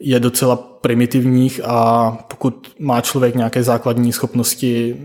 je 0.00 0.20
docela 0.20 0.56
primitivních 0.56 1.60
a 1.64 2.10
pokud 2.28 2.74
má 2.78 3.00
člověk 3.00 3.34
nějaké 3.34 3.62
základní 3.62 4.12
schopnosti 4.12 4.96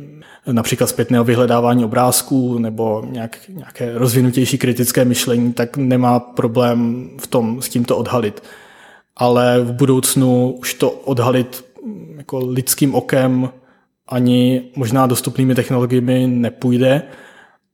například 0.51 0.87
zpětného 0.87 1.23
vyhledávání 1.23 1.85
obrázků 1.85 2.57
nebo 2.57 3.03
nějak, 3.09 3.37
nějaké 3.49 3.97
rozvinutější 3.97 4.57
kritické 4.57 5.05
myšlení, 5.05 5.53
tak 5.53 5.77
nemá 5.77 6.19
problém 6.19 7.09
v 7.17 7.27
tom 7.27 7.61
s 7.61 7.69
tímto 7.69 7.97
odhalit. 7.97 8.43
Ale 9.15 9.61
v 9.61 9.71
budoucnu 9.71 10.55
už 10.59 10.73
to 10.73 10.89
odhalit 10.89 11.65
jako 12.17 12.37
lidským 12.39 12.95
okem 12.95 13.49
ani 14.07 14.61
možná 14.75 15.07
dostupnými 15.07 15.55
technologiemi 15.55 16.27
nepůjde 16.27 17.01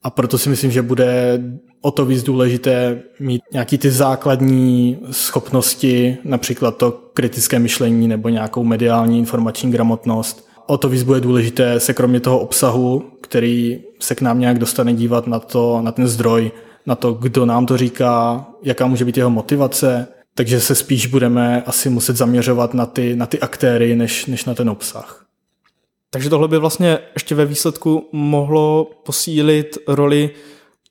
a 0.04 0.10
proto 0.10 0.38
si 0.38 0.50
myslím, 0.50 0.72
že 0.72 0.82
bude 0.82 1.42
o 1.82 1.92
to 1.92 2.06
víc 2.06 2.24
důležité 2.24 3.02
mít 3.20 3.42
nějaký 3.54 3.78
ty 3.78 3.92
základní 3.92 5.00
schopnosti, 5.12 6.18
například 6.24 6.78
to 6.78 6.92
kritické 6.92 7.60
myšlení 7.60 8.08
nebo 8.08 8.30
nějakou 8.30 8.64
mediální 8.64 9.20
informační 9.20 9.72
gramotnost. 9.72 10.48
O 10.68 10.78
to 10.78 10.90
víc 10.90 11.04
bude 11.04 11.20
důležité 11.20 11.80
se 11.80 11.94
kromě 11.94 12.20
toho 12.20 12.40
obsahu, 12.40 13.04
který 13.22 13.80
se 14.00 14.16
k 14.16 14.22
nám 14.22 14.40
nějak 14.40 14.60
dostane 14.60 14.94
dívat 14.94 15.28
na 15.28 15.40
to, 15.40 15.82
na 15.82 15.92
ten 15.92 16.08
zdroj, 16.08 16.52
na 16.86 16.96
to, 16.96 17.14
kdo 17.14 17.46
nám 17.46 17.66
to 17.66 17.78
říká, 17.78 18.46
jaká 18.64 18.88
může 18.88 19.06
být 19.06 19.18
jeho 19.18 19.30
motivace, 19.30 20.08
takže 20.36 20.60
se 20.60 20.76
spíš 20.76 21.08
budeme 21.08 21.64
asi 21.64 21.90
muset 21.90 22.16
zaměřovat 22.16 22.74
na 22.74 22.86
ty, 22.86 23.16
na 23.16 23.26
ty 23.26 23.40
aktéry, 23.40 23.96
než, 23.96 24.26
než 24.26 24.46
na 24.46 24.54
ten 24.54 24.70
obsah. 24.70 25.27
Takže 26.18 26.30
tohle 26.30 26.48
by 26.48 26.58
vlastně 26.58 27.00
ještě 27.14 27.36
ve 27.36 27.46
výsledku 27.46 28.10
mohlo 28.12 28.92
posílit 29.06 29.78
roli 29.88 30.30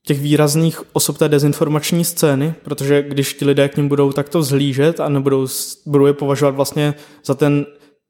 těch 0.02 0.20
výrazných 0.20 0.82
osob 0.92 1.18
té 1.18 1.28
dezinformační 1.28 2.04
scény, 2.04 2.54
protože 2.62 3.02
když 3.02 3.34
ti 3.34 3.44
lidé 3.44 3.68
k 3.68 3.76
ním 3.76 3.88
budou 3.88 4.12
takto 4.12 4.42
zhlížet 4.42 5.00
a 5.00 5.08
nebudou, 5.08 5.46
budou 5.86 6.06
je 6.06 6.12
považovat 6.12 6.54
vlastně 6.54 6.94
za 7.24 7.34
ten 7.34 7.66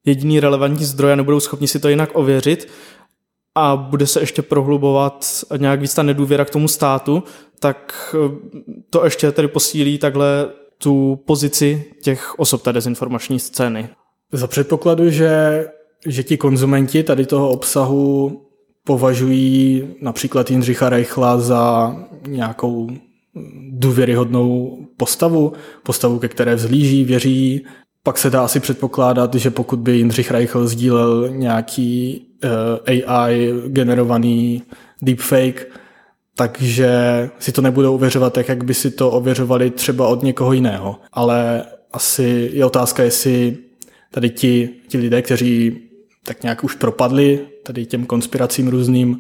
jediný 0.07 0.41
relevantní 0.41 0.85
zdroj 0.85 1.13
a 1.13 1.17
nebudou 1.17 1.41
schopni 1.41 1.69
si 1.69 1.81
to 1.81 1.89
jinak 1.89 2.11
ověřit 2.13 2.69
a 3.55 3.77
bude 3.77 4.07
se 4.07 4.21
ještě 4.21 4.43
prohlubovat 4.43 5.45
nějak 5.57 5.81
víc 5.81 5.95
ta 5.95 6.03
nedůvěra 6.03 6.45
k 6.45 6.51
tomu 6.51 6.69
státu, 6.69 7.23
tak 7.61 8.15
eh, 8.15 8.37
to 8.91 9.05
ještě 9.05 9.33
tedy 9.33 9.49
posílí 9.49 9.99
takhle 9.99 10.49
tu 10.79 11.23
pozici 11.27 11.85
těch 12.03 12.39
osob 12.39 12.63
té 12.63 12.73
dezinformační 12.73 13.41
scény. 13.41 13.89
Za 14.33 14.47
předpokladu, 14.47 15.11
že 15.11 15.65
že 16.07 16.23
ti 16.23 16.37
konzumenti 16.37 17.03
tady 17.03 17.27
toho 17.27 17.51
obsahu 17.51 18.43
považují 18.85 19.85
například 20.01 20.51
Jindřicha 20.51 20.89
Reichla 20.89 21.41
za 21.41 21.97
nějakou 22.27 22.91
důvěryhodnou 23.71 24.79
postavu, 24.97 25.53
postavu, 25.83 26.19
ke 26.19 26.29
které 26.29 26.55
vzlíží, 26.55 27.05
věří. 27.05 27.65
Pak 28.03 28.19
se 28.19 28.31
dá 28.31 28.45
asi 28.45 28.61
předpokládat, 28.61 29.35
že 29.35 29.51
pokud 29.51 29.79
by 29.79 29.97
Jindřich 29.97 30.31
Reichl 30.31 30.67
sdílel 30.67 31.29
nějaký 31.29 32.23
eh, 32.87 33.03
AI 33.13 33.53
generovaný 33.67 34.63
deepfake, 35.03 35.67
takže 36.37 36.91
si 37.39 37.53
to 37.53 37.63
nebudou 37.63 37.95
ověřovat 37.95 38.33
tak, 38.33 38.49
jak 38.49 38.65
by 38.65 38.75
si 38.75 38.91
to 38.91 39.11
ověřovali 39.11 39.71
třeba 39.71 40.09
od 40.09 40.23
někoho 40.23 40.53
jiného. 40.53 40.97
Ale 41.13 41.65
asi 41.93 42.51
je 42.53 42.65
otázka, 42.65 43.03
jestli 43.03 43.57
tady 44.11 44.31
ti, 44.31 44.69
ti 44.89 44.99
lidé, 44.99 45.23
kteří 45.23 45.86
tak 46.27 46.43
nějak 46.43 46.65
už 46.65 46.75
propadli 46.75 47.47
tady 47.63 47.87
těm 47.87 48.07
konspiracím 48.07 48.69
různým, 48.69 49.19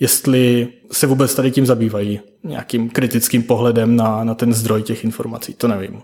jestli 0.00 0.68
se 0.92 1.06
vůbec 1.06 1.34
tady 1.34 1.50
tím 1.50 1.66
zabývají 1.66 2.20
nějakým 2.44 2.90
kritickým 2.90 3.42
pohledem 3.42 3.96
na, 3.96 4.24
na 4.24 4.34
ten 4.34 4.54
zdroj 4.54 4.82
těch 4.82 5.04
informací, 5.04 5.54
to 5.54 5.68
nevím. 5.68 6.02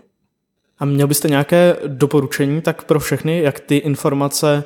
A 0.79 0.85
měl 0.85 1.07
byste 1.07 1.29
nějaké 1.29 1.75
doporučení 1.87 2.61
tak 2.61 2.83
pro 2.83 2.99
všechny, 2.99 3.41
jak 3.41 3.59
ty 3.59 3.77
informace 3.77 4.63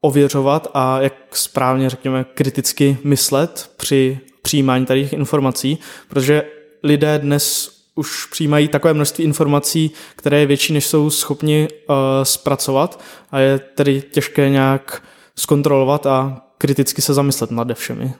ověřovat 0.00 0.68
a 0.74 1.00
jak 1.00 1.14
správně, 1.32 1.90
řekněme, 1.90 2.24
kriticky 2.34 2.98
myslet 3.04 3.70
při 3.76 4.20
přijímání 4.42 4.86
tady 4.86 5.02
těch 5.02 5.12
informací, 5.12 5.78
protože 6.08 6.42
lidé 6.82 7.18
dnes 7.18 7.77
už 7.98 8.26
přijímají 8.26 8.68
takové 8.68 8.94
množství 8.94 9.24
informací, 9.24 9.90
které 10.16 10.40
je 10.40 10.46
větší, 10.46 10.72
než 10.72 10.86
jsou 10.86 11.10
schopni 11.10 11.68
uh, 11.70 11.96
zpracovat 12.22 13.00
a 13.30 13.38
je 13.38 13.58
tedy 13.58 14.02
těžké 14.10 14.50
nějak 14.50 15.02
zkontrolovat 15.36 16.06
a 16.06 16.42
kriticky 16.58 17.02
se 17.02 17.14
zamyslet 17.14 17.50
nad 17.50 17.68
všemi. 17.74 18.12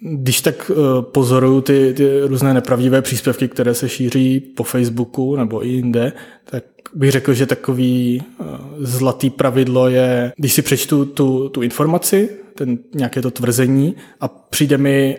Když 0.00 0.40
tak 0.40 0.70
uh, 0.70 1.02
pozoruju 1.02 1.60
ty, 1.60 1.94
ty 1.94 2.20
různé 2.20 2.54
nepravdivé 2.54 3.02
příspěvky, 3.02 3.48
které 3.48 3.74
se 3.74 3.88
šíří 3.88 4.40
po 4.40 4.62
Facebooku 4.62 5.36
nebo 5.36 5.66
i 5.66 5.68
jinde, 5.68 6.12
tak 6.44 6.64
bych 6.94 7.10
řekl, 7.10 7.34
že 7.34 7.46
takový 7.46 8.22
uh, 8.38 8.46
zlatý 8.78 9.30
pravidlo 9.30 9.88
je, 9.88 10.32
když 10.36 10.52
si 10.52 10.62
přečtu 10.62 11.04
tu, 11.04 11.48
tu 11.48 11.62
informaci, 11.62 12.30
ten, 12.54 12.78
nějaké 12.94 13.22
to 13.22 13.30
tvrzení 13.30 13.96
a 14.20 14.28
přijde 14.28 14.78
mi 14.78 15.18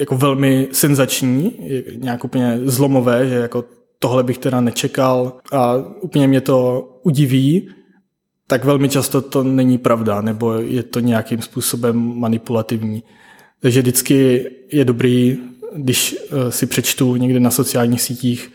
jako 0.00 0.16
velmi 0.16 0.68
senzační, 0.72 1.52
nějak 1.96 2.24
úplně 2.24 2.58
zlomové, 2.64 3.28
že 3.28 3.34
jako 3.34 3.64
tohle 3.98 4.22
bych 4.22 4.38
teda 4.38 4.60
nečekal 4.60 5.32
a 5.52 5.76
úplně 6.00 6.28
mě 6.28 6.40
to 6.40 6.88
udiví, 7.02 7.68
tak 8.46 8.64
velmi 8.64 8.88
často 8.88 9.20
to 9.20 9.42
není 9.42 9.78
pravda, 9.78 10.20
nebo 10.20 10.52
je 10.52 10.82
to 10.82 11.00
nějakým 11.00 11.42
způsobem 11.42 12.18
manipulativní. 12.18 13.02
Takže 13.60 13.80
vždycky 13.80 14.50
je 14.72 14.84
dobrý, 14.84 15.36
když 15.76 16.16
eh, 16.16 16.52
si 16.52 16.66
přečtu 16.66 17.16
někde 17.16 17.40
na 17.40 17.50
sociálních 17.50 18.02
sítích 18.02 18.52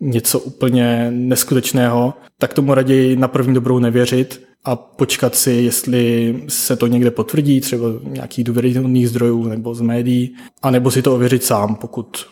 něco 0.00 0.40
úplně 0.40 1.10
neskutečného, 1.10 2.14
tak 2.38 2.54
tomu 2.54 2.74
raději 2.74 3.16
na 3.16 3.28
první 3.28 3.54
dobrou 3.54 3.78
nevěřit 3.78 4.47
a 4.64 4.76
počkat 4.76 5.34
si, 5.34 5.50
jestli 5.52 6.34
se 6.48 6.76
to 6.76 6.86
někde 6.86 7.10
potvrdí, 7.10 7.60
třeba 7.60 7.86
nějakých 8.02 8.44
důvěryhodných 8.44 9.08
zdrojů 9.08 9.44
nebo 9.48 9.74
z 9.74 9.80
médií, 9.80 10.34
a 10.62 10.70
nebo 10.70 10.90
si 10.90 11.02
to 11.02 11.14
ověřit 11.14 11.44
sám, 11.44 11.74
pokud 11.74 12.26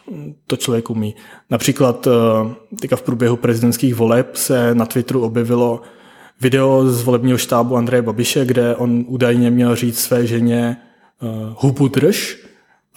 to 0.46 0.56
člověk 0.56 0.90
umí. 0.90 1.14
Například 1.50 2.06
eh, 2.06 2.10
teďka 2.80 2.96
v 2.96 3.02
průběhu 3.02 3.36
prezidentských 3.36 3.94
voleb 3.94 4.36
se 4.36 4.74
na 4.74 4.86
Twitteru 4.86 5.22
objevilo 5.22 5.80
video 6.40 6.86
z 6.86 7.02
volebního 7.02 7.38
štábu 7.38 7.76
Andreje 7.76 8.02
Babiše, 8.02 8.44
kde 8.44 8.76
on 8.76 9.04
údajně 9.08 9.50
měl 9.50 9.76
říct 9.76 9.98
své 9.98 10.26
ženě 10.26 10.76
uh, 11.22 11.28
hubu 11.56 11.88
drž, 11.88 12.46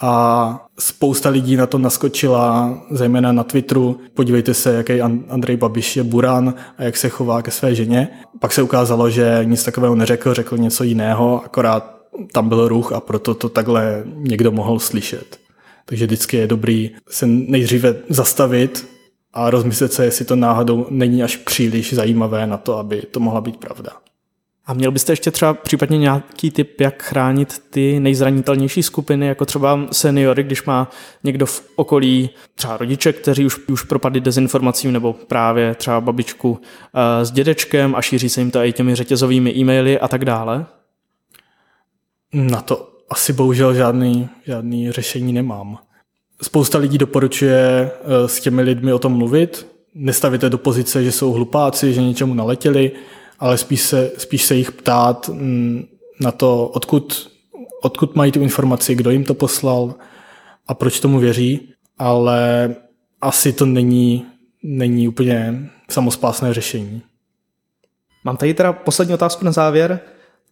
a 0.00 0.66
spousta 0.80 1.28
lidí 1.28 1.56
na 1.56 1.66
to 1.66 1.78
naskočila, 1.78 2.78
zejména 2.90 3.32
na 3.32 3.44
Twitteru. 3.44 4.00
Podívejte 4.14 4.54
se, 4.54 4.74
jaký 4.74 5.00
Andrej 5.28 5.56
Babiš 5.56 5.96
je 5.96 6.02
buran 6.02 6.54
a 6.78 6.82
jak 6.82 6.96
se 6.96 7.08
chová 7.08 7.42
ke 7.42 7.50
své 7.50 7.74
ženě. 7.74 8.08
Pak 8.38 8.52
se 8.52 8.62
ukázalo, 8.62 9.10
že 9.10 9.40
nic 9.44 9.64
takového 9.64 9.94
neřekl, 9.94 10.34
řekl 10.34 10.58
něco 10.58 10.84
jiného, 10.84 11.44
akorát 11.44 12.00
tam 12.32 12.48
byl 12.48 12.68
ruch 12.68 12.92
a 12.92 13.00
proto 13.00 13.34
to 13.34 13.48
takhle 13.48 14.02
někdo 14.14 14.52
mohl 14.52 14.78
slyšet. 14.78 15.40
Takže 15.84 16.06
vždycky 16.06 16.36
je 16.36 16.46
dobrý 16.46 16.90
se 17.08 17.26
nejdříve 17.26 17.94
zastavit 18.08 18.88
a 19.32 19.50
rozmyslet 19.50 19.92
se, 19.92 20.04
jestli 20.04 20.24
to 20.24 20.36
náhodou 20.36 20.86
není 20.90 21.22
až 21.22 21.36
příliš 21.36 21.94
zajímavé 21.94 22.46
na 22.46 22.56
to, 22.56 22.78
aby 22.78 23.02
to 23.02 23.20
mohla 23.20 23.40
být 23.40 23.56
pravda. 23.56 23.92
A 24.70 24.74
měl 24.74 24.90
byste 24.90 25.12
ještě 25.12 25.30
třeba 25.30 25.54
případně 25.54 25.98
nějaký 25.98 26.50
tip, 26.50 26.80
jak 26.80 27.02
chránit 27.02 27.62
ty 27.70 28.00
nejzranitelnější 28.00 28.82
skupiny, 28.82 29.26
jako 29.26 29.46
třeba 29.46 29.80
seniory, 29.92 30.42
když 30.42 30.64
má 30.64 30.90
někdo 31.24 31.46
v 31.46 31.62
okolí 31.76 32.30
třeba 32.54 32.76
rodiče, 32.76 33.12
kteří 33.12 33.46
už, 33.46 33.58
už 33.68 33.82
propadli 33.82 34.20
dezinformacím, 34.20 34.92
nebo 34.92 35.12
právě 35.12 35.74
třeba 35.74 36.00
babičku 36.00 36.50
uh, 36.50 36.58
s 37.22 37.30
dědečkem 37.30 37.94
a 37.94 38.02
šíří 38.02 38.28
se 38.28 38.40
jim 38.40 38.50
to 38.50 38.58
i 38.58 38.72
těmi 38.72 38.94
řetězovými 38.94 39.56
e-maily 39.56 40.00
a 40.00 40.08
tak 40.08 40.24
dále? 40.24 40.66
Na 42.32 42.60
to 42.60 42.88
asi 43.10 43.32
bohužel 43.32 43.74
žádný, 43.74 44.28
žádný 44.46 44.92
řešení 44.92 45.32
nemám. 45.32 45.78
Spousta 46.42 46.78
lidí 46.78 46.98
doporučuje 46.98 47.90
uh, 48.00 48.26
s 48.26 48.40
těmi 48.40 48.62
lidmi 48.62 48.92
o 48.92 48.98
tom 48.98 49.12
mluvit, 49.12 49.66
nestavit 49.94 50.40
do 50.40 50.58
pozice, 50.58 51.04
že 51.04 51.12
jsou 51.12 51.32
hlupáci, 51.32 51.92
že 51.92 52.02
něčemu 52.02 52.34
naletěli, 52.34 52.92
ale 53.40 53.58
spíš 53.58 53.80
se, 53.80 54.12
spíš 54.18 54.44
se 54.44 54.54
jich 54.54 54.72
ptát 54.72 55.28
mm, 55.28 55.84
na 56.20 56.32
to, 56.32 56.66
odkud, 56.66 57.30
odkud 57.82 58.16
mají 58.16 58.32
tu 58.32 58.40
informaci, 58.40 58.94
kdo 58.94 59.10
jim 59.10 59.24
to 59.24 59.34
poslal 59.34 59.94
a 60.68 60.74
proč 60.74 61.00
tomu 61.00 61.18
věří, 61.18 61.72
ale 61.98 62.74
asi 63.20 63.52
to 63.52 63.66
není, 63.66 64.26
není 64.62 65.08
úplně 65.08 65.70
samospásné 65.90 66.54
řešení. 66.54 67.02
Mám 68.24 68.36
tady 68.36 68.54
teda 68.54 68.72
poslední 68.72 69.14
otázku 69.14 69.44
na 69.44 69.52
závěr. 69.52 70.00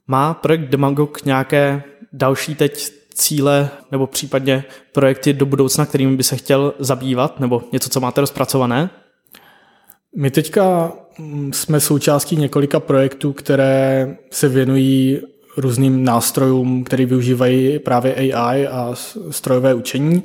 Má 0.07 0.35
projekt 0.35 0.69
Demagog 0.69 1.25
nějaké 1.25 1.83
další 2.13 2.55
teď 2.55 2.89
cíle 3.15 3.71
nebo 3.91 4.07
případně 4.07 4.65
projekty 4.93 5.33
do 5.33 5.47
budoucna, 5.47 5.87
kterými 5.87 6.17
by 6.17 6.23
se 6.23 6.37
chtěl 6.37 6.75
zabývat, 6.79 7.41
nebo 7.41 7.63
něco, 7.73 7.91
co 7.91 8.01
máte 8.01 8.21
rozpracované? 8.21 8.91
My 10.17 10.31
teďka 10.31 10.93
jsme 11.53 11.81
součástí 11.81 12.37
několika 12.37 12.81
projektů, 12.81 13.33
které 13.33 14.17
se 14.31 14.49
věnují 14.49 15.21
různým 15.57 16.05
nástrojům, 16.05 16.85
které 16.85 17.07
využívají 17.07 17.79
právě 17.79 18.15
AI 18.15 18.67
a 18.67 18.95
strojové 19.31 19.75
učení. 19.75 20.23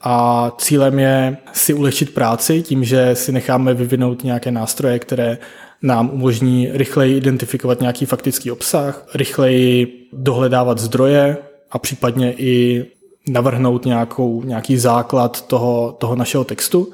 A 0.00 0.52
cílem 0.58 0.98
je 0.98 1.36
si 1.52 1.74
ulehčit 1.74 2.14
práci 2.14 2.62
tím, 2.62 2.84
že 2.84 3.14
si 3.14 3.32
necháme 3.32 3.74
vyvinout 3.74 4.24
nějaké 4.24 4.50
nástroje, 4.50 4.98
které 4.98 5.38
nám 5.82 6.10
umožní 6.12 6.68
rychleji 6.72 7.16
identifikovat 7.16 7.80
nějaký 7.80 8.06
faktický 8.06 8.50
obsah, 8.50 9.06
rychleji 9.14 10.06
dohledávat 10.12 10.78
zdroje 10.78 11.36
a 11.70 11.78
případně 11.78 12.32
i 12.32 12.86
navrhnout 13.28 13.84
nějakou, 13.84 14.42
nějaký 14.42 14.76
základ 14.76 15.46
toho, 15.46 15.96
toho 15.98 16.16
našeho 16.16 16.44
textu, 16.44 16.88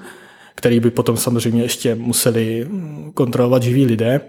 který 0.54 0.80
by 0.80 0.90
potom 0.90 1.16
samozřejmě 1.16 1.62
ještě 1.62 1.94
museli 1.94 2.68
kontrolovat 3.14 3.62
živí 3.62 3.86
lidé. 3.86 4.20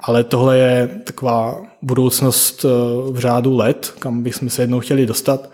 Ale 0.00 0.24
tohle 0.24 0.58
je 0.58 0.88
taková 1.04 1.62
budoucnost 1.82 2.64
eh, 2.64 2.68
v 3.12 3.18
řádu 3.18 3.56
let, 3.56 3.94
kam 3.98 4.22
bychom 4.22 4.50
se 4.50 4.62
jednou 4.62 4.80
chtěli 4.80 5.06
dostat. 5.06 5.50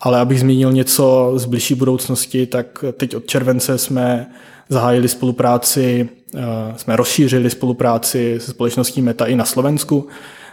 Ale 0.00 0.20
abych 0.20 0.40
zmínil 0.40 0.72
něco 0.72 1.32
z 1.36 1.44
blížší 1.44 1.74
budoucnosti, 1.74 2.46
tak 2.46 2.84
teď 2.92 3.16
od 3.16 3.26
července 3.26 3.78
jsme 3.78 4.26
zahájili 4.68 5.08
spolupráci, 5.08 6.08
eh, 6.34 6.40
jsme 6.76 6.96
rozšířili 6.96 7.50
spolupráci 7.50 8.34
se 8.40 8.50
společností 8.50 9.02
Meta 9.02 9.26
i 9.26 9.36
na 9.36 9.44
Slovensku, 9.44 10.08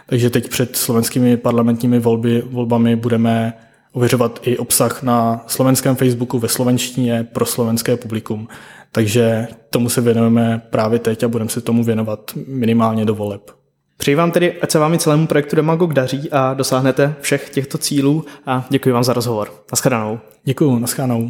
takže 0.06 0.30
teď 0.30 0.48
před 0.48 0.76
slovenskými 0.76 1.36
parlamentními 1.36 1.98
volby, 1.98 2.42
volbami 2.50 2.96
budeme 2.96 3.52
ověřovat 3.92 4.40
i 4.42 4.58
obsah 4.58 5.02
na 5.02 5.44
slovenském 5.46 5.96
Facebooku 5.96 6.38
ve 6.38 6.48
slovenštině 6.48 7.26
pro 7.32 7.46
slovenské 7.46 7.96
publikum. 7.96 8.48
Takže 8.96 9.48
tomu 9.70 9.88
se 9.88 10.00
věnujeme 10.00 10.62
právě 10.70 10.98
teď 10.98 11.24
a 11.24 11.28
budeme 11.28 11.50
se 11.50 11.60
tomu 11.60 11.84
věnovat 11.84 12.30
minimálně 12.46 13.04
do 13.04 13.14
voleb. 13.14 13.50
Přeji 13.96 14.14
vám 14.14 14.30
tedy, 14.30 14.60
ať 14.60 14.70
se 14.70 14.78
vám 14.78 14.94
i 14.94 14.98
celému 14.98 15.26
projektu 15.26 15.56
Demagog 15.56 15.92
daří 15.92 16.30
a 16.32 16.54
dosáhnete 16.54 17.14
všech 17.20 17.50
těchto 17.50 17.78
cílů 17.78 18.24
a 18.46 18.66
děkuji 18.70 18.92
vám 18.92 19.04
za 19.04 19.12
rozhovor. 19.12 19.52
Naschledanou. 19.72 20.20
Děkuji, 20.44 20.78
naschledanou. 20.78 21.28